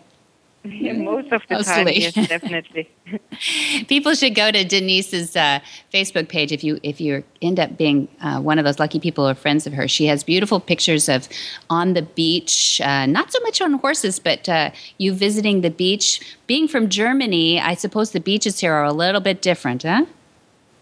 [0.98, 1.74] Most of the Mostly.
[1.74, 2.88] time, yes, definitely.
[3.88, 5.60] People should go to Denise's uh,
[5.92, 9.26] Facebook page if you if you end up being uh, one of those lucky people
[9.28, 9.90] or friends of hers.
[9.90, 11.28] She has beautiful pictures of
[11.70, 16.20] on the beach, uh, not so much on horses, but uh, you visiting the beach.
[16.46, 20.06] Being from Germany, I suppose the beaches here are a little bit different, huh?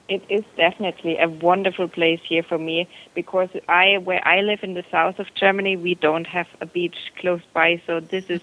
[0.09, 4.75] It is definitely a wonderful place here for me because I, where I live in
[4.75, 7.83] the south of Germany, we don't have a beach close by.
[7.87, 8.40] So this is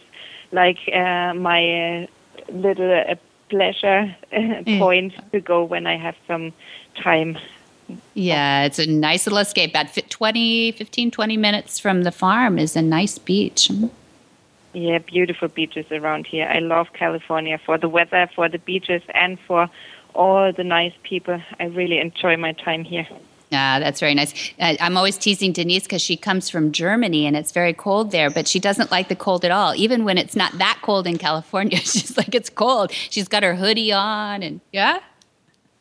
[0.53, 2.07] like uh, my uh,
[2.51, 3.15] little uh,
[3.49, 4.79] pleasure mm.
[4.79, 6.53] point to go when I have some
[6.95, 7.37] time.
[8.13, 9.71] Yeah, it's a nice little escape.
[9.71, 13.69] About 20, 15, 20 minutes from the farm is a nice beach.
[14.73, 16.47] Yeah, beautiful beaches around here.
[16.47, 19.69] I love California for the weather, for the beaches, and for
[20.15, 21.41] all the nice people.
[21.59, 23.07] I really enjoy my time here.
[23.53, 24.33] Yeah, that's very nice.
[24.59, 28.31] Uh, I'm always teasing Denise because she comes from Germany and it's very cold there,
[28.31, 29.75] but she doesn't like the cold at all.
[29.75, 32.91] Even when it's not that cold in California, she's like, it's cold.
[32.91, 34.99] She's got her hoodie on and yeah.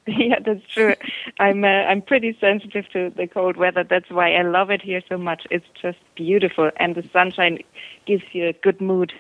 [0.07, 0.97] Yeah, that's true.
[1.39, 3.85] I'm uh, I'm pretty sensitive to the cold weather.
[3.85, 5.47] That's why I love it here so much.
[5.49, 7.61] It's just beautiful, and the sunshine
[8.05, 9.13] gives you a good mood.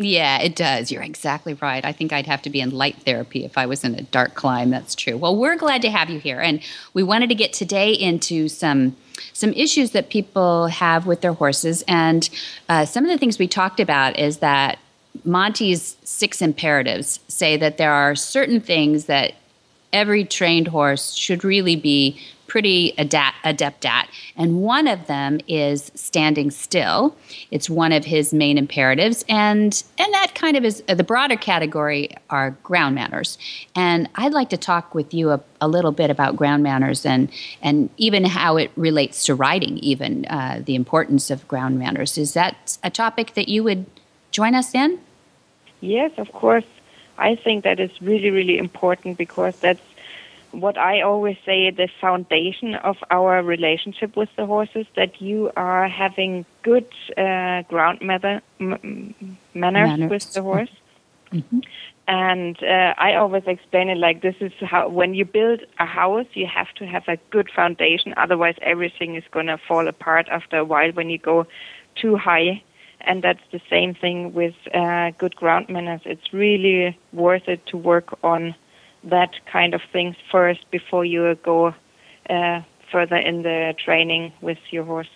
[0.00, 0.92] Yeah, it does.
[0.92, 1.84] You're exactly right.
[1.84, 4.34] I think I'd have to be in light therapy if I was in a dark
[4.34, 4.70] climb.
[4.70, 5.16] That's true.
[5.16, 6.60] Well, we're glad to have you here, and
[6.94, 8.96] we wanted to get today into some
[9.32, 12.30] some issues that people have with their horses, and
[12.68, 14.78] uh, some of the things we talked about is that
[15.24, 19.34] Monty's six imperatives say that there are certain things that
[19.92, 24.08] every trained horse should really be pretty adapt, adept at.
[24.36, 27.14] And one of them is standing still.
[27.50, 29.24] It's one of his main imperatives.
[29.28, 33.38] And, and that kind of is the broader category are ground manners.
[33.76, 37.30] And I'd like to talk with you a, a little bit about ground manners and,
[37.62, 42.18] and even how it relates to riding, even uh, the importance of ground manners.
[42.18, 43.84] Is that a topic that you would
[44.30, 44.98] join us in?
[45.80, 46.64] Yes, of course.
[47.18, 49.82] I think that is really, really important because that's
[50.52, 55.88] what I always say the foundation of our relationship with the horses that you are
[55.88, 58.42] having good uh, ground manners,
[59.54, 60.70] manners, with the horse.
[61.32, 61.60] Mm-hmm.
[62.08, 66.26] And uh, I always explain it like this is how when you build a house,
[66.32, 68.14] you have to have a good foundation.
[68.16, 71.46] Otherwise, everything is going to fall apart after a while when you go
[71.96, 72.62] too high.
[73.02, 76.00] And that's the same thing with uh, good ground manners.
[76.06, 78.54] It's really worth it to work on
[79.04, 81.74] that kind of things first before you go
[82.28, 85.08] uh, further in the training with your horse.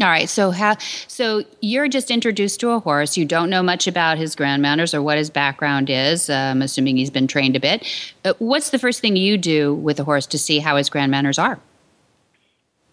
[0.00, 0.28] All right.
[0.28, 0.78] So how?
[1.06, 3.18] So you're just introduced to a horse.
[3.18, 6.30] You don't know much about his ground manners or what his background is.
[6.30, 7.86] I'm assuming he's been trained a bit.
[8.24, 11.10] Uh, what's the first thing you do with a horse to see how his ground
[11.10, 11.60] manners are?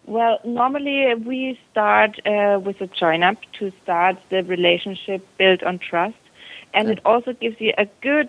[0.06, 5.78] Well, normally we start uh, with a join up to start the relationship built on
[5.78, 6.16] trust,
[6.74, 8.28] and it also gives you a good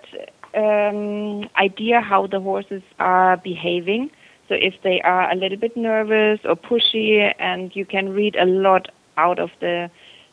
[0.55, 4.11] um, idea how the horses are behaving.
[4.47, 8.45] So if they are a little bit nervous or pushy, and you can read a
[8.45, 9.89] lot out of the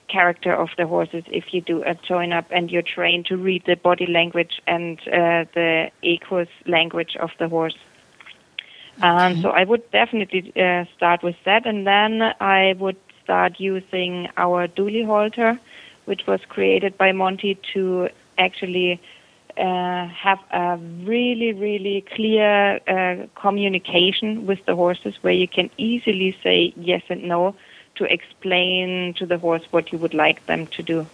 [0.08, 3.62] character of the horses if you do a join up and you're trained to read
[3.66, 7.76] the body language and uh, the equus language of the horse.
[9.02, 14.28] Um, so I would definitely uh, start with that, and then I would start using
[14.36, 15.60] our dually halter,
[16.06, 19.00] which was created by Monty to actually
[19.64, 26.72] have a really, really clear uh, communication with the horses where you can easily say
[26.76, 27.54] yes and no
[27.96, 31.06] to explain to the horse what you would like them to do.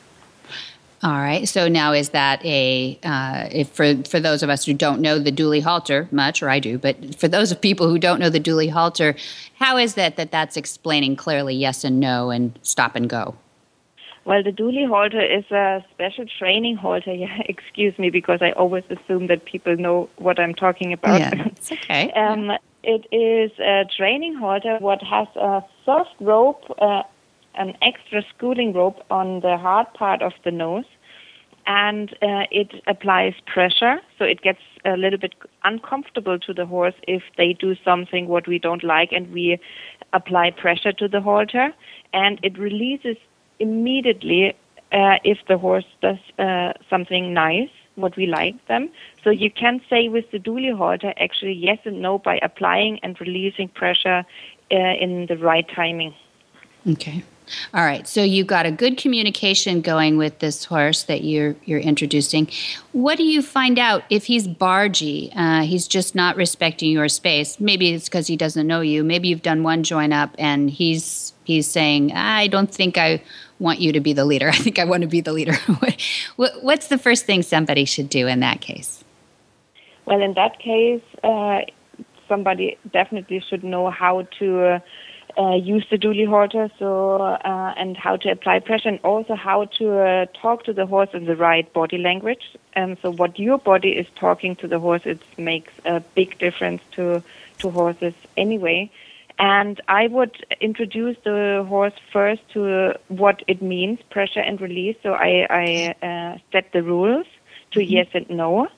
[1.02, 1.46] All right.
[1.46, 5.30] So now is that a uh, for for those of us who don't know the
[5.30, 8.40] dually halter much, or I do, but for those of people who don't know the
[8.40, 9.14] dually halter,
[9.58, 13.36] how is that that that's explaining clearly yes and no and stop and go?
[14.24, 17.12] Well, the dually halter is a special training halter.
[17.24, 21.20] Yeah, excuse me, because I always assume that people know what I'm talking about.
[21.20, 22.10] Yeah, it's okay.
[22.12, 22.50] um,
[22.82, 27.02] it is a training halter what has a soft rope, uh,
[27.54, 30.84] an extra schooling rope on the hard part of the nose,
[31.66, 36.94] and uh, it applies pressure, so it gets a little bit uncomfortable to the horse
[37.08, 39.58] if they do something what we don't like, and we
[40.12, 41.72] apply pressure to the halter,
[42.12, 43.16] and it releases
[43.58, 44.56] immediately
[44.92, 48.90] uh, if the horse does uh, something nice, what we like them.
[49.22, 53.20] So you can say with the dually halter actually yes and no by applying and
[53.20, 54.24] releasing pressure
[54.70, 56.14] uh, in the right timing.
[56.86, 57.24] Okay.
[57.74, 58.08] All right.
[58.08, 62.48] So you got a good communication going with this horse that you're you're introducing.
[62.92, 65.30] What do you find out if he's bargy?
[65.36, 67.60] Uh, he's just not respecting your space.
[67.60, 69.04] Maybe it's because he doesn't know you.
[69.04, 73.22] Maybe you've done one join up and he's he's saying, "I don't think I
[73.58, 74.48] want you to be the leader.
[74.52, 75.54] I think I want to be the leader."
[76.36, 79.04] What's the first thing somebody should do in that case?
[80.06, 81.62] Well, in that case, uh,
[82.28, 84.64] somebody definitely should know how to.
[84.64, 84.78] Uh,
[85.36, 89.64] uh, use the dually halter so uh, and how to apply pressure and also how
[89.64, 93.58] to uh, talk to the horse in the right body language and so what your
[93.58, 97.22] body is talking to the horse it makes a big difference to
[97.58, 98.88] to horses anyway
[99.38, 105.12] and I would introduce the horse first to what it means pressure and release so
[105.12, 107.26] I, I uh, set the rules
[107.72, 107.92] to mm-hmm.
[107.92, 108.68] yes and no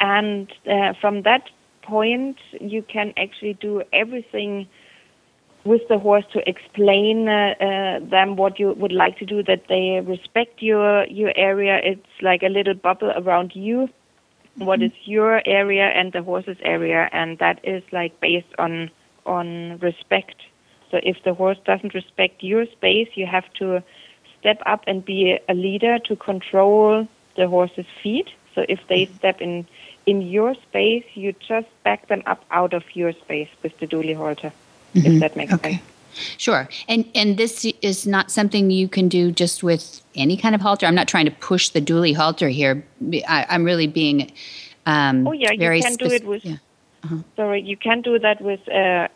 [0.00, 1.50] and uh, from that
[1.82, 4.68] point you can actually do everything
[5.64, 9.64] with the horse to explain uh, uh, them what you would like to do, that
[9.68, 11.80] they respect your your area.
[11.82, 13.88] It's like a little bubble around you.
[13.88, 14.64] Mm-hmm.
[14.66, 18.90] What is your area and the horse's area, and that is like based on
[19.26, 20.36] on respect.
[20.90, 23.82] So if the horse doesn't respect your space, you have to
[24.38, 28.28] step up and be a leader to control the horse's feet.
[28.54, 29.16] So if they mm-hmm.
[29.16, 29.66] step in
[30.06, 34.14] in your space, you just back them up out of your space with the dually
[34.14, 34.52] halter
[34.94, 35.12] mm-hmm.
[35.12, 35.72] if that makes okay.
[35.72, 35.82] sense.
[36.36, 36.68] Sure.
[36.88, 40.86] And and this is not something you can do just with any kind of halter.
[40.86, 42.86] I'm not trying to push the dually halter here.
[43.26, 44.30] I, am really being
[44.86, 46.56] um, Oh yeah, you can do it with yeah.
[47.04, 47.16] Uh-huh.
[47.36, 49.08] Sorry, you can do that with uh,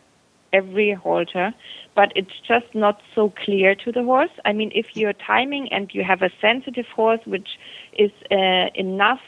[0.53, 1.53] every halter,
[1.95, 4.31] but it's just not so clear to the horse.
[4.45, 7.57] I mean, if you're timing and you have a sensitive horse which
[7.93, 9.21] is uh, enough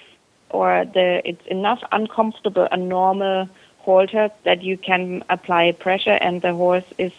[0.51, 6.53] or the it's enough uncomfortable a normal halter that you can apply pressure and the
[6.53, 7.13] horse is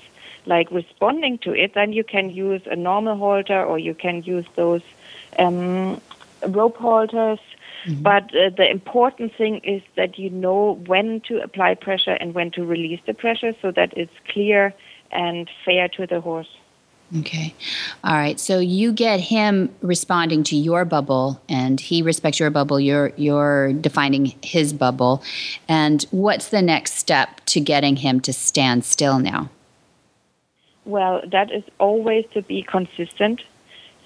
[0.46, 4.46] like responding to it, then you can use a normal halter or you can use
[4.57, 4.83] those
[5.38, 6.00] um,
[6.46, 7.38] rope halters.
[7.87, 8.02] Mm-hmm.
[8.02, 12.50] But uh, the important thing is that you know when to apply pressure and when
[12.52, 14.74] to release the pressure so that it's clear
[15.11, 16.48] and fair to the horse.
[17.18, 17.54] Okay.
[18.02, 18.40] All right.
[18.40, 22.80] So you get him responding to your bubble and he respects your bubble.
[22.80, 25.22] You're you're defining his bubble.
[25.68, 29.50] And what's the next step to getting him to stand still now?
[30.87, 33.42] Well, that is always to be consistent.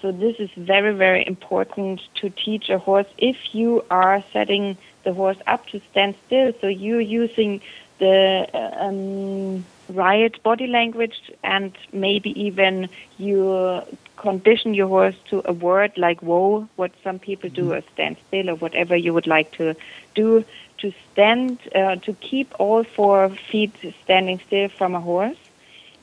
[0.01, 5.13] So this is very very important to teach a horse if you are setting the
[5.13, 6.53] horse up to stand still.
[6.61, 7.61] So you're using
[7.99, 13.81] the um, right body language and maybe even you
[14.17, 18.49] condition your horse to a word like whoa, what some people do, or stand still,
[18.49, 19.75] or whatever you would like to
[20.15, 20.43] do
[20.79, 25.37] to stand, uh, to keep all four feet standing still from a horse.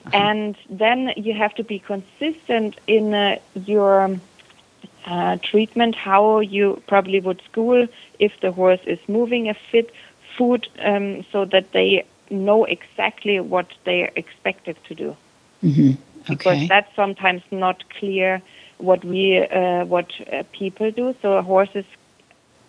[0.07, 0.17] Uh-huh.
[0.17, 4.19] And then you have to be consistent in uh, your
[5.07, 7.87] uh, treatment, how you probably would school
[8.19, 9.91] if the horse is moving a fit
[10.37, 15.17] foot um, so that they know exactly what they're expected to do.
[15.63, 15.91] Mm-hmm.
[15.91, 16.35] Okay.
[16.35, 18.43] Because that's sometimes not clear
[18.79, 21.15] what we uh, what uh, people do.
[21.23, 21.85] So horses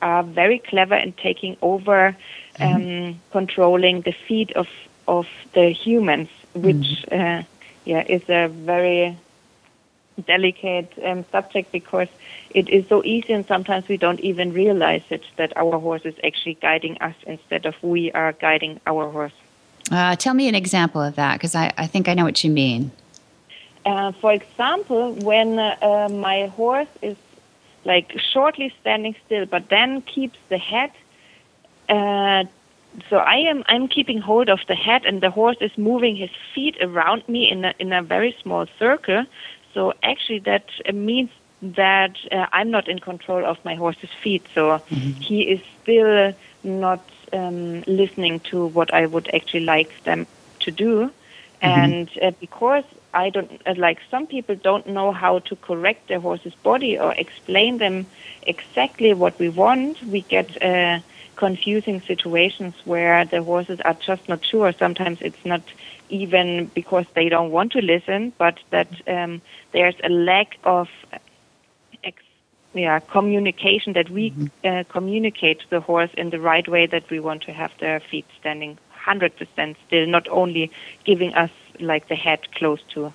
[0.02, 2.15] are very clever in taking over,
[2.56, 2.63] mm-hmm.
[2.63, 3.19] um, mm-hmm.
[3.32, 4.67] controlling the feet of
[5.08, 7.39] of the humans, which mm-hmm.
[7.39, 7.43] uh,
[7.85, 9.17] yeah is a very
[10.25, 12.07] delicate um, subject because
[12.51, 16.15] it is so easy and sometimes we don't even realize it that our horse is
[16.23, 19.33] actually guiding us instead of we are guiding our horse.
[19.91, 22.49] Uh, tell me an example of that because I, I think I know what you
[22.49, 22.91] mean.
[23.85, 27.17] Uh, for example, when uh, my horse is
[27.83, 30.91] like shortly standing still, but then keeps the head.
[32.95, 36.15] Uh, so I am I'm keeping hold of the head, and the horse is moving
[36.15, 39.25] his feet around me in a in a very small circle.
[39.73, 41.29] So actually, that means
[41.62, 44.46] that uh, I'm not in control of my horse's feet.
[44.54, 45.12] So mm-hmm.
[45.21, 46.33] he is still
[46.63, 50.27] not um, listening to what I would actually like them
[50.60, 51.12] to do.
[51.62, 51.65] Mm-hmm.
[51.65, 52.83] And uh, because
[53.13, 57.13] I don't uh, like some people don't know how to correct their horse's body or
[57.13, 58.06] explain them
[58.43, 60.04] exactly what we want.
[60.04, 61.00] We get uh,
[61.36, 64.73] confusing situations where the horses are just not sure.
[64.77, 65.63] Sometimes it's not
[66.10, 70.88] even because they don't want to listen, but that um, there's a lack of
[72.04, 72.21] ex-
[72.73, 74.33] yeah communication that we
[74.63, 78.00] uh, communicate to the horse in the right way that we want to have their
[78.00, 80.71] feet standing 100% still, not only
[81.04, 83.13] giving us like the head close to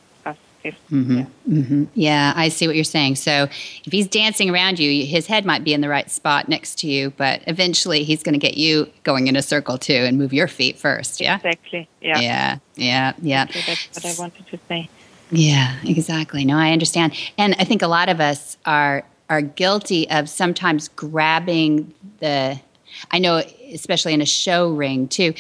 [0.64, 0.74] us.
[0.74, 1.18] If, mm-hmm.
[1.18, 1.26] yeah.
[1.48, 1.84] Mm-hmm.
[1.94, 3.16] Yeah, I see what you're saying.
[3.16, 6.78] So if he's dancing around you, his head might be in the right spot next
[6.80, 10.18] to you, but eventually he's going to get you going in a circle too and
[10.18, 11.20] move your feet first.
[11.20, 11.36] Yeah.
[11.36, 11.88] Exactly.
[12.00, 12.20] Yeah.
[12.20, 12.58] Yeah.
[12.76, 13.12] Yeah.
[13.22, 13.46] Yeah.
[13.48, 14.88] So that's what I wanted to say.
[15.30, 16.44] Yeah, exactly.
[16.44, 17.14] No, I understand.
[17.38, 22.60] And I think a lot of us are are guilty of sometimes grabbing the
[23.10, 23.42] I know
[23.72, 25.34] especially in a show ring too.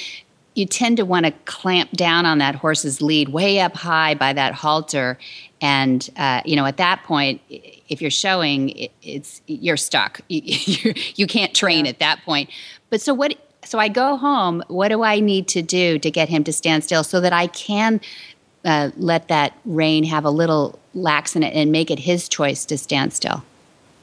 [0.54, 4.32] You tend to want to clamp down on that horse's lead way up high by
[4.32, 5.18] that halter
[5.60, 11.26] and uh, you know at that point if you're showing it, it's you're stuck you,
[11.26, 12.50] can't train at that point
[12.88, 13.34] but so what
[13.64, 16.82] so i go home what do i need to do to get him to stand
[16.82, 18.00] still so that i can
[18.64, 22.64] uh, let that rein have a little lax in it and make it his choice
[22.66, 23.42] to stand still.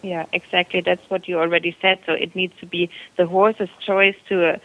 [0.01, 0.81] Yeah, exactly.
[0.81, 1.99] That's what you already said.
[2.05, 4.57] So it needs to be the horse's choice to uh,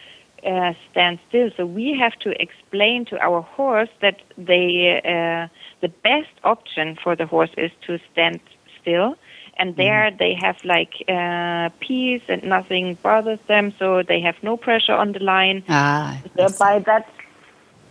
[0.47, 1.51] uh, stand still.
[1.57, 5.49] So we have to explain to our horse that they, uh,
[5.81, 8.41] the best option for the horse is to stand
[8.81, 9.17] still.
[9.59, 14.57] And there they have like uh, peace and nothing bothers them, so they have no
[14.57, 15.63] pressure on the line.
[15.69, 17.07] Ah, So by that,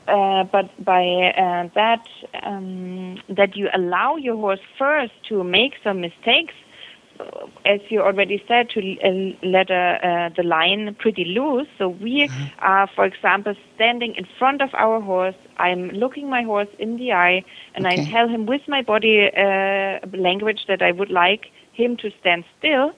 [0.08, 1.04] uh, but by
[1.38, 2.06] uh, that,
[2.44, 6.54] um, that you allow your horse first to make some mistakes,
[7.66, 11.68] as you already said, to uh, let uh, uh, the line pretty loose.
[11.78, 15.36] So we are, for example, standing in front of our horse.
[15.58, 17.44] I'm looking my horse in the eye,
[17.76, 22.10] and I tell him with my body uh, language that I would like him to
[22.20, 22.92] stand still.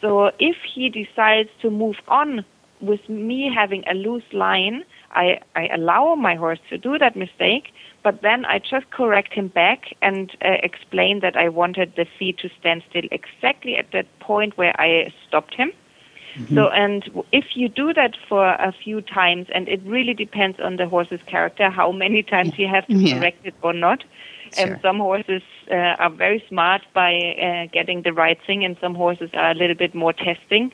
[0.00, 2.44] So if he decides to move on
[2.80, 7.72] with me having a loose line, I, I allow my horse to do that mistake,
[8.08, 12.38] but then I just correct him back and uh, explain that I wanted the feet
[12.38, 15.72] to stand still exactly at that point where I stopped him.
[16.54, 17.02] So, and
[17.32, 21.20] if you do that for a few times, and it really depends on the horse's
[21.26, 23.18] character, how many times you have to Yeah.
[23.18, 24.04] correct it or not.
[24.54, 24.64] Sure.
[24.64, 27.12] And some horses uh, are very smart by
[27.46, 30.72] uh, getting the right thing, and some horses are a little bit more testing.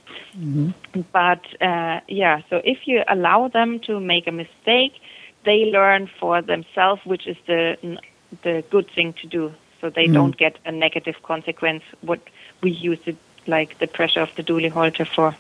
[1.12, 4.93] But uh, yeah, so if you allow them to make a mistake,
[5.45, 7.99] they learn for themselves, which is the
[8.43, 9.53] the good thing to do.
[9.81, 11.83] So they don't get a negative consequence.
[12.01, 12.21] What
[12.63, 13.17] we use it
[13.47, 15.37] like the pressure of the dually halter for.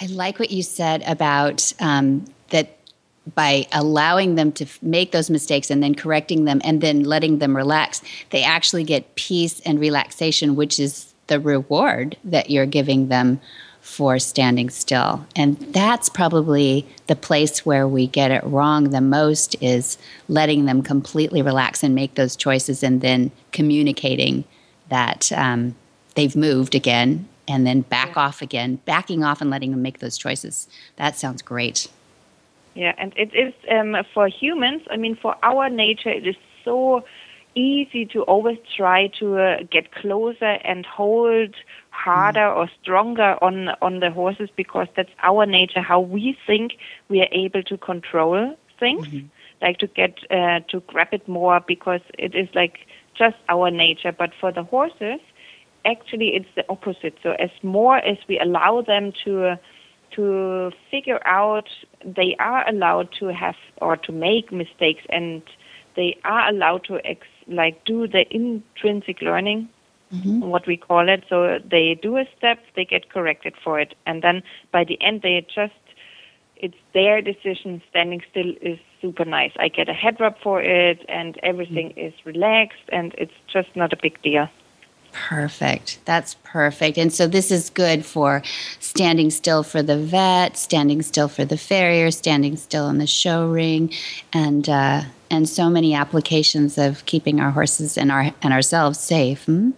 [0.00, 2.76] I like what you said about um, that
[3.34, 7.38] by allowing them to f- make those mistakes and then correcting them and then letting
[7.38, 13.08] them relax, they actually get peace and relaxation, which is the reward that you're giving
[13.08, 13.40] them
[13.86, 15.24] for standing still.
[15.36, 19.96] And that's probably the place where we get it wrong the most is
[20.28, 24.44] letting them completely relax and make those choices and then communicating
[24.88, 25.76] that um,
[26.16, 30.18] they've moved again and then back off again, backing off and letting them make those
[30.18, 30.66] choices.
[30.96, 31.86] That sounds great.
[32.74, 34.82] Yeah, and it is um, for humans.
[34.90, 37.04] I mean, for our nature, it is so
[37.54, 41.54] easy to always try to uh, get closer and hold
[42.06, 45.82] harder or stronger on on the horses because that's our nature.
[45.92, 46.72] How we think
[47.10, 49.06] we are able to control things,
[49.62, 52.76] like to get uh, to grab it more because it is like
[53.22, 54.12] just our nature.
[54.22, 55.20] But for the horses,
[55.84, 57.14] actually, it's the opposite.
[57.22, 59.32] So as more as we allow them to.
[59.52, 59.56] Uh,
[60.14, 61.68] to figure out
[62.04, 65.42] they are allowed to have or to make mistakes and
[65.96, 69.68] they are allowed to ex- like do the intrinsic learning
[70.12, 74.22] what we call it so they do a step they get corrected for it and
[74.22, 74.42] then
[74.72, 75.74] by the end they just
[76.56, 81.04] it's their decision standing still is super nice i get a head rub for it
[81.08, 84.48] and everything is relaxed and it's just not a big deal
[85.12, 85.98] Perfect.
[86.04, 86.98] That's perfect.
[86.98, 88.42] And so this is good for
[88.80, 93.48] standing still for the vet, standing still for the farrier, standing still in the show
[93.48, 93.94] ring,
[94.34, 99.46] and uh, and so many applications of keeping our horses and our and ourselves safe.
[99.46, 99.70] Hmm?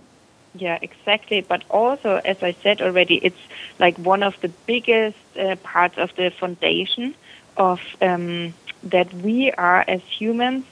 [0.58, 1.40] Yeah, exactly.
[1.40, 3.40] But also, as I said already, it's
[3.78, 7.14] like one of the biggest uh, parts of the foundation
[7.56, 10.64] of um, that we are as humans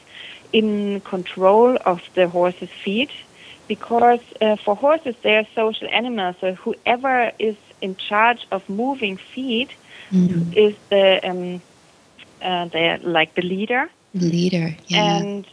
[0.53, 3.11] in control of the horse's feet.
[3.69, 6.37] Because uh, for horses, they are social animals.
[6.41, 9.71] So whoever is in charge of moving feet
[10.53, 11.63] is the um,
[12.43, 13.91] uh, the like the leader.
[14.15, 14.77] Leader.
[14.87, 15.19] Yeah.
[15.19, 15.47] And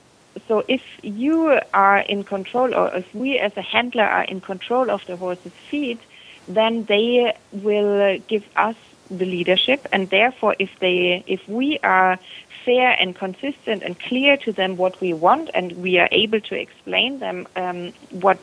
[0.47, 4.89] so if you are in control, or if we as a handler are in control
[4.89, 6.01] of the horse's feet,
[6.47, 8.75] then they will give us
[9.09, 12.17] the leadership, and therefore, if they, if we are
[12.65, 16.55] fair and consistent and clear to them what we want, and we are able to
[16.55, 18.41] explain them um, what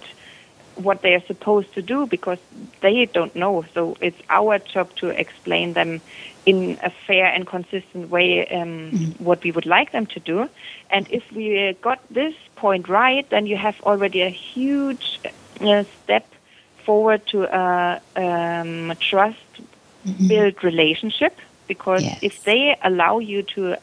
[0.82, 2.38] what they are supposed to do because
[2.80, 3.64] they don't know.
[3.74, 6.00] So it's our job to explain them
[6.46, 9.24] in a fair and consistent way um, mm-hmm.
[9.24, 10.48] what we would like them to do.
[10.90, 15.20] And if we got this point right, then you have already a huge
[15.60, 16.26] uh, step
[16.84, 19.38] forward to a um, trust
[20.06, 20.28] mm-hmm.
[20.28, 21.36] build relationship
[21.68, 22.18] because yes.
[22.22, 23.76] if they allow you to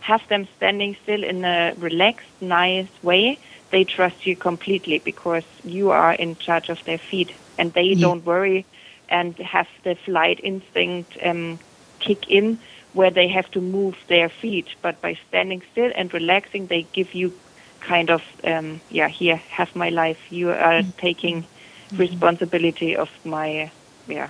[0.00, 3.38] have them standing still in a relaxed, nice way,
[3.70, 8.00] they trust you completely because you are in charge of their feet and they yeah.
[8.00, 8.64] don't worry
[9.08, 11.58] and have the flight instinct um,
[11.98, 12.58] kick in
[12.92, 14.68] where they have to move their feet.
[14.82, 17.32] But by standing still and relaxing, they give you
[17.80, 20.20] kind of, um, yeah, here, have my life.
[20.30, 20.90] You are mm-hmm.
[20.98, 21.44] taking
[21.92, 23.70] responsibility of my,
[24.06, 24.28] yeah,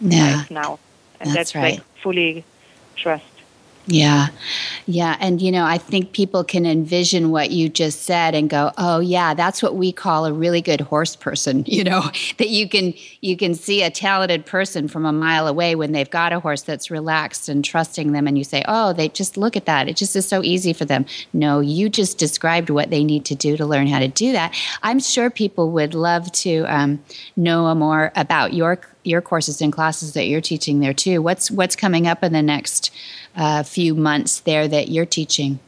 [0.00, 0.36] yeah.
[0.36, 0.78] life now.
[1.20, 1.74] And that's, that's right.
[1.74, 2.44] like fully
[2.96, 3.24] trust.
[3.90, 4.28] Yeah.
[4.86, 5.16] Yeah.
[5.20, 9.00] And, you know, I think people can envision what you just said and go, oh,
[9.00, 12.02] yeah, that's what we call a really good horse person, you know,
[12.38, 16.10] that you can, you can see a talented person from a mile away when they've
[16.10, 18.28] got a horse that's relaxed and trusting them.
[18.28, 19.88] And you say, oh, they just look at that.
[19.88, 21.04] It just is so easy for them.
[21.32, 24.54] No, you just described what they need to do to learn how to do that.
[24.84, 27.02] I'm sure people would love to um,
[27.36, 31.22] know more about your your courses and classes that you're teaching there too.
[31.22, 32.90] What's what's coming up in the next
[33.36, 35.58] uh, few months there that you're teaching?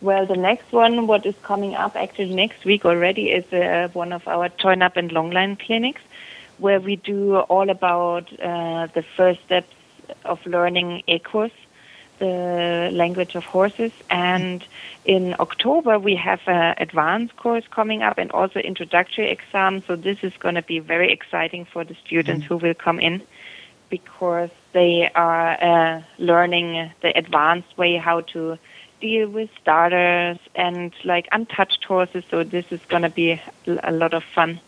[0.00, 4.12] Well, the next one, what is coming up actually next week already, is uh, one
[4.12, 6.00] of our join up and longline clinics,
[6.58, 9.74] where we do all about uh, the first steps
[10.24, 11.52] of learning EQUUS
[12.20, 13.92] the language of horses.
[14.08, 14.64] And
[15.04, 19.82] in October, we have an advanced course coming up and also introductory exam.
[19.86, 22.54] So this is going to be very exciting for the students mm-hmm.
[22.54, 23.22] who will come in
[23.88, 28.56] because they are uh, learning the advanced way how to
[29.00, 32.22] deal with starters and like untouched horses.
[32.30, 34.60] So this is going to be a lot of fun.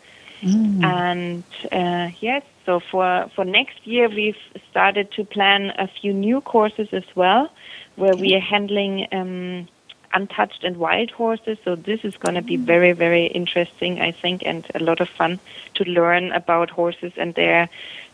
[0.43, 0.83] Mm.
[0.83, 4.37] And uh, yes, so for, for next year, we've
[4.69, 7.49] started to plan a few new courses as well,
[7.95, 9.67] where we are handling um,
[10.13, 11.57] untouched and wild horses.
[11.63, 15.09] So this is going to be very, very interesting, I think, and a lot of
[15.09, 15.39] fun
[15.75, 17.69] to learn about horses and their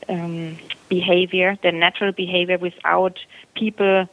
[0.07, 0.57] um,
[0.87, 3.19] behavior, their natural behavior, without
[3.55, 4.07] people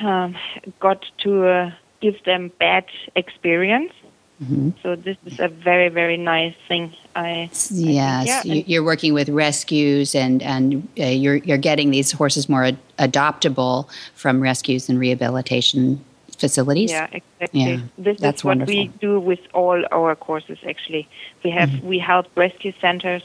[0.00, 0.36] um,
[0.80, 1.70] got to uh,
[2.00, 3.92] give them bad experience.
[4.42, 4.70] Mm-hmm.
[4.82, 6.94] So this is a very very nice thing.
[7.14, 8.62] I yes, I think, yeah.
[8.66, 13.88] you're working with rescues and and uh, you're you're getting these horses more ad- adoptable
[14.14, 16.04] from rescues and rehabilitation
[16.36, 16.90] facilities.
[16.90, 17.60] Yeah, exactly.
[17.60, 18.74] Yeah, this that's is what wonderful.
[18.74, 20.58] we do with all our courses.
[20.66, 21.08] Actually,
[21.44, 21.86] we have mm-hmm.
[21.86, 23.22] we help rescue centers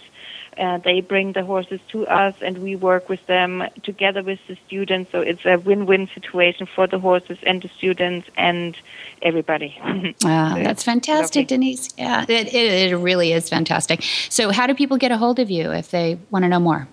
[0.58, 4.58] uh, they bring the horses to us and we work with them together with the
[4.66, 5.12] students.
[5.12, 8.76] So it's a win-win situation for the horses and the students and
[9.22, 9.80] everybody.
[10.26, 11.58] Ah, so that's fantastic, lovely.
[11.58, 11.90] Denise.
[11.98, 14.02] Yeah, it, it, it really is fantastic.
[14.30, 16.88] So how do people get a hold of you if they want to know more?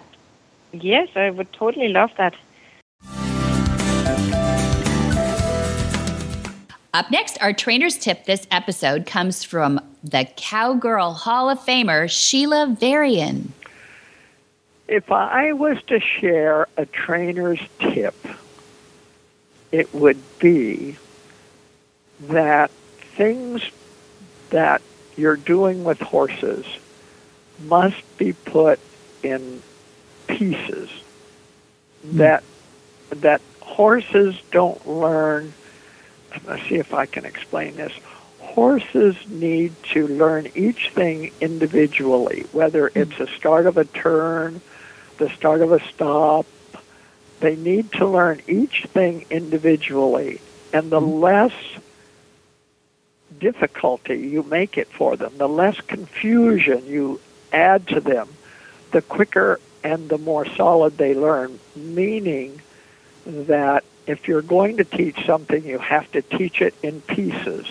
[0.72, 2.36] Yes, I would totally love that.
[6.94, 12.76] Up next, our trainer's tip this episode comes from the Cowgirl Hall of Famer, Sheila
[12.80, 13.52] Varian.
[14.88, 18.14] If I was to share a trainer's tip,
[19.72, 20.98] it would be
[22.22, 23.64] that things
[24.52, 24.84] that
[25.18, 26.68] you're doing with horses
[27.66, 28.80] must be put
[29.24, 29.64] in
[30.28, 30.92] pieces
[32.04, 32.18] hmm.
[32.18, 32.44] that
[33.10, 35.54] that horses don't learn
[36.46, 37.94] let's see if I can explain this.
[38.40, 44.62] Horses need to learn each thing individually, whether it's the start of a turn,
[45.18, 46.46] the start of a stop.
[47.40, 50.40] They need to learn each thing individually.
[50.72, 51.22] And the mm-hmm.
[51.22, 51.54] less
[53.40, 57.20] difficulty you make it for them, the less confusion you
[57.52, 58.28] add to them,
[58.92, 62.62] the quicker and the more solid they learn, meaning
[63.26, 67.66] that if you're going to teach something, you have to teach it in pieces.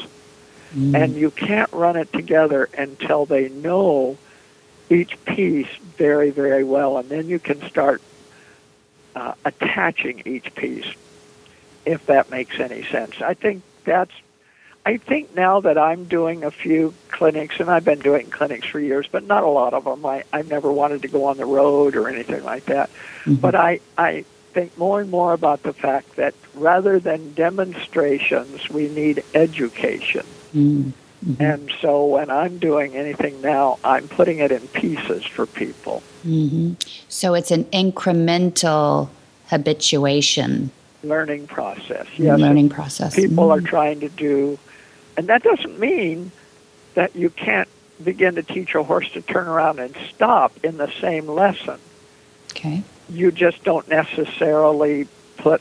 [0.74, 1.02] Mm.
[1.02, 4.16] And you can't run it together until they know
[4.88, 6.96] each piece very, very well.
[6.98, 8.00] And then you can start
[9.14, 10.90] uh, attaching each piece,
[11.84, 13.20] if that makes any sense.
[13.20, 14.12] I think that's
[14.84, 18.80] I think now that I'm doing a few clinics, and I've been doing clinics for
[18.80, 20.04] years, but not a lot of them.
[20.04, 22.90] I, I never wanted to go on the road or anything like that.
[23.24, 23.34] Mm-hmm.
[23.34, 28.88] But I, I think more and more about the fact that rather than demonstrations, we
[28.88, 30.26] need education.
[30.54, 31.40] Mm-hmm.
[31.40, 36.02] And so when I'm doing anything now, I'm putting it in pieces for people.
[36.26, 36.72] Mm-hmm.
[37.08, 39.08] So it's an incremental
[39.46, 40.70] habituation
[41.04, 42.06] learning process.
[42.16, 43.14] Yes, learning process.
[43.14, 43.64] People mm-hmm.
[43.64, 44.58] are trying to do
[45.16, 46.32] and that doesn't mean
[46.94, 47.68] that you can't
[48.02, 51.78] begin to teach a horse to turn around and stop in the same lesson.
[52.50, 52.82] Okay.
[53.12, 55.06] You just don't necessarily
[55.36, 55.60] put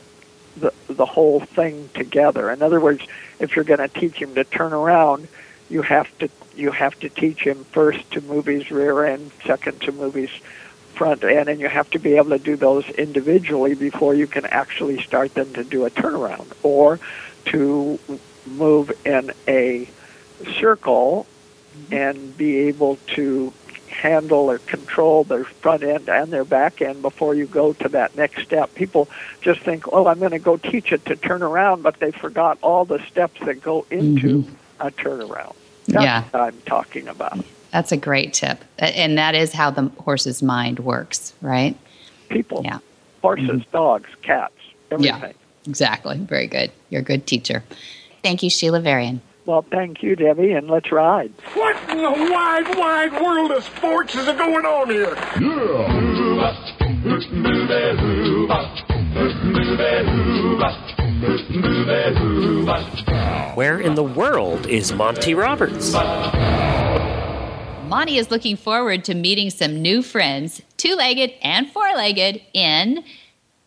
[0.56, 2.50] the the whole thing together.
[2.50, 3.02] In other words,
[3.38, 5.28] if you're going to teach him to turn around,
[5.68, 9.80] you have to you have to teach him first to move his rear end, second
[9.82, 10.30] to move his
[10.94, 14.44] front end, and you have to be able to do those individually before you can
[14.46, 17.00] actually start them to do a turnaround or
[17.46, 17.98] to
[18.46, 19.88] move in a
[20.60, 21.26] circle
[21.76, 21.94] mm-hmm.
[21.94, 23.52] and be able to
[23.92, 28.16] handle or control their front end and their back end before you go to that
[28.16, 28.74] next step.
[28.74, 29.08] People
[29.40, 32.58] just think, oh, I'm going to go teach it to turn around, but they forgot
[32.62, 34.54] all the steps that go into mm-hmm.
[34.80, 35.54] a turnaround.
[35.86, 36.24] That's yeah.
[36.24, 37.44] what I'm talking about.
[37.70, 38.64] That's a great tip.
[38.78, 41.76] And that is how the horse's mind works, right?
[42.28, 42.62] People.
[42.64, 42.78] Yeah.
[43.20, 43.70] Horses, mm-hmm.
[43.70, 44.54] dogs, cats,
[44.90, 45.20] everything.
[45.20, 45.32] Yeah,
[45.66, 46.18] exactly.
[46.18, 46.70] Very good.
[46.90, 47.62] You're a good teacher.
[48.22, 49.20] Thank you, Sheila Varian.
[49.44, 51.32] Well, thank you, Debbie, and let's ride.
[51.54, 55.16] What in the wide, wide world of sports is going on here?
[63.56, 65.92] Where in the world is Monty Roberts?
[67.88, 73.02] Monty is looking forward to meeting some new friends, two legged and four legged, in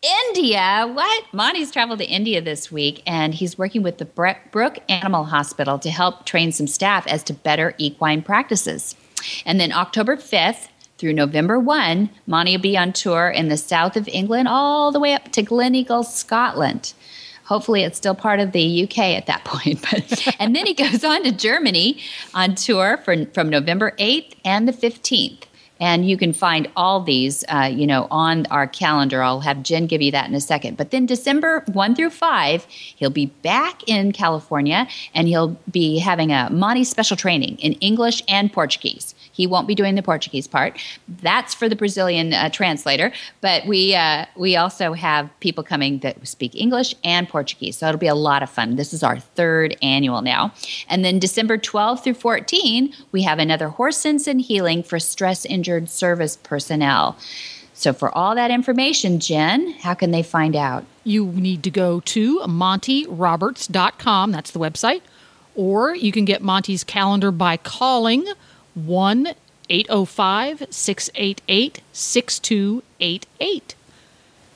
[0.05, 0.89] India.
[0.93, 1.23] What?
[1.33, 5.89] Monty's traveled to India this week, and he's working with the Brooke Animal Hospital to
[5.89, 8.95] help train some staff as to better equine practices.
[9.45, 13.97] And then October 5th through November 1, Monty will be on tour in the south
[13.97, 16.93] of England all the way up to Gleneagle, Scotland.
[17.45, 19.81] Hopefully, it's still part of the UK at that point.
[19.89, 21.99] But, and then he goes on to Germany
[22.33, 25.43] on tour for, from November 8th and the 15th.
[25.79, 29.21] And you can find all these, uh, you know, on our calendar.
[29.21, 30.77] I'll have Jen give you that in a second.
[30.77, 36.31] But then December 1 through 5, he'll be back in California and he'll be having
[36.31, 39.14] a Monty special training in English and Portuguese.
[39.35, 40.79] He won't be doing the Portuguese part.
[41.21, 43.11] That's for the Brazilian uh, translator.
[43.41, 47.77] But we uh, we also have people coming that speak English and Portuguese.
[47.77, 48.77] So it'll be a lot of fun.
[48.77, 50.53] This is our third annual now.
[50.87, 55.45] And then December 12 through 14, we have another Horse Sense and Healing for stress
[55.45, 57.17] injured service personnel.
[57.73, 60.85] So, for all that information, Jen, how can they find out?
[61.03, 64.31] You need to go to montyroberts.com.
[64.31, 65.01] That's the website.
[65.55, 68.25] Or you can get Monty's calendar by calling
[68.75, 69.33] 1
[69.69, 73.75] 805 688 6288.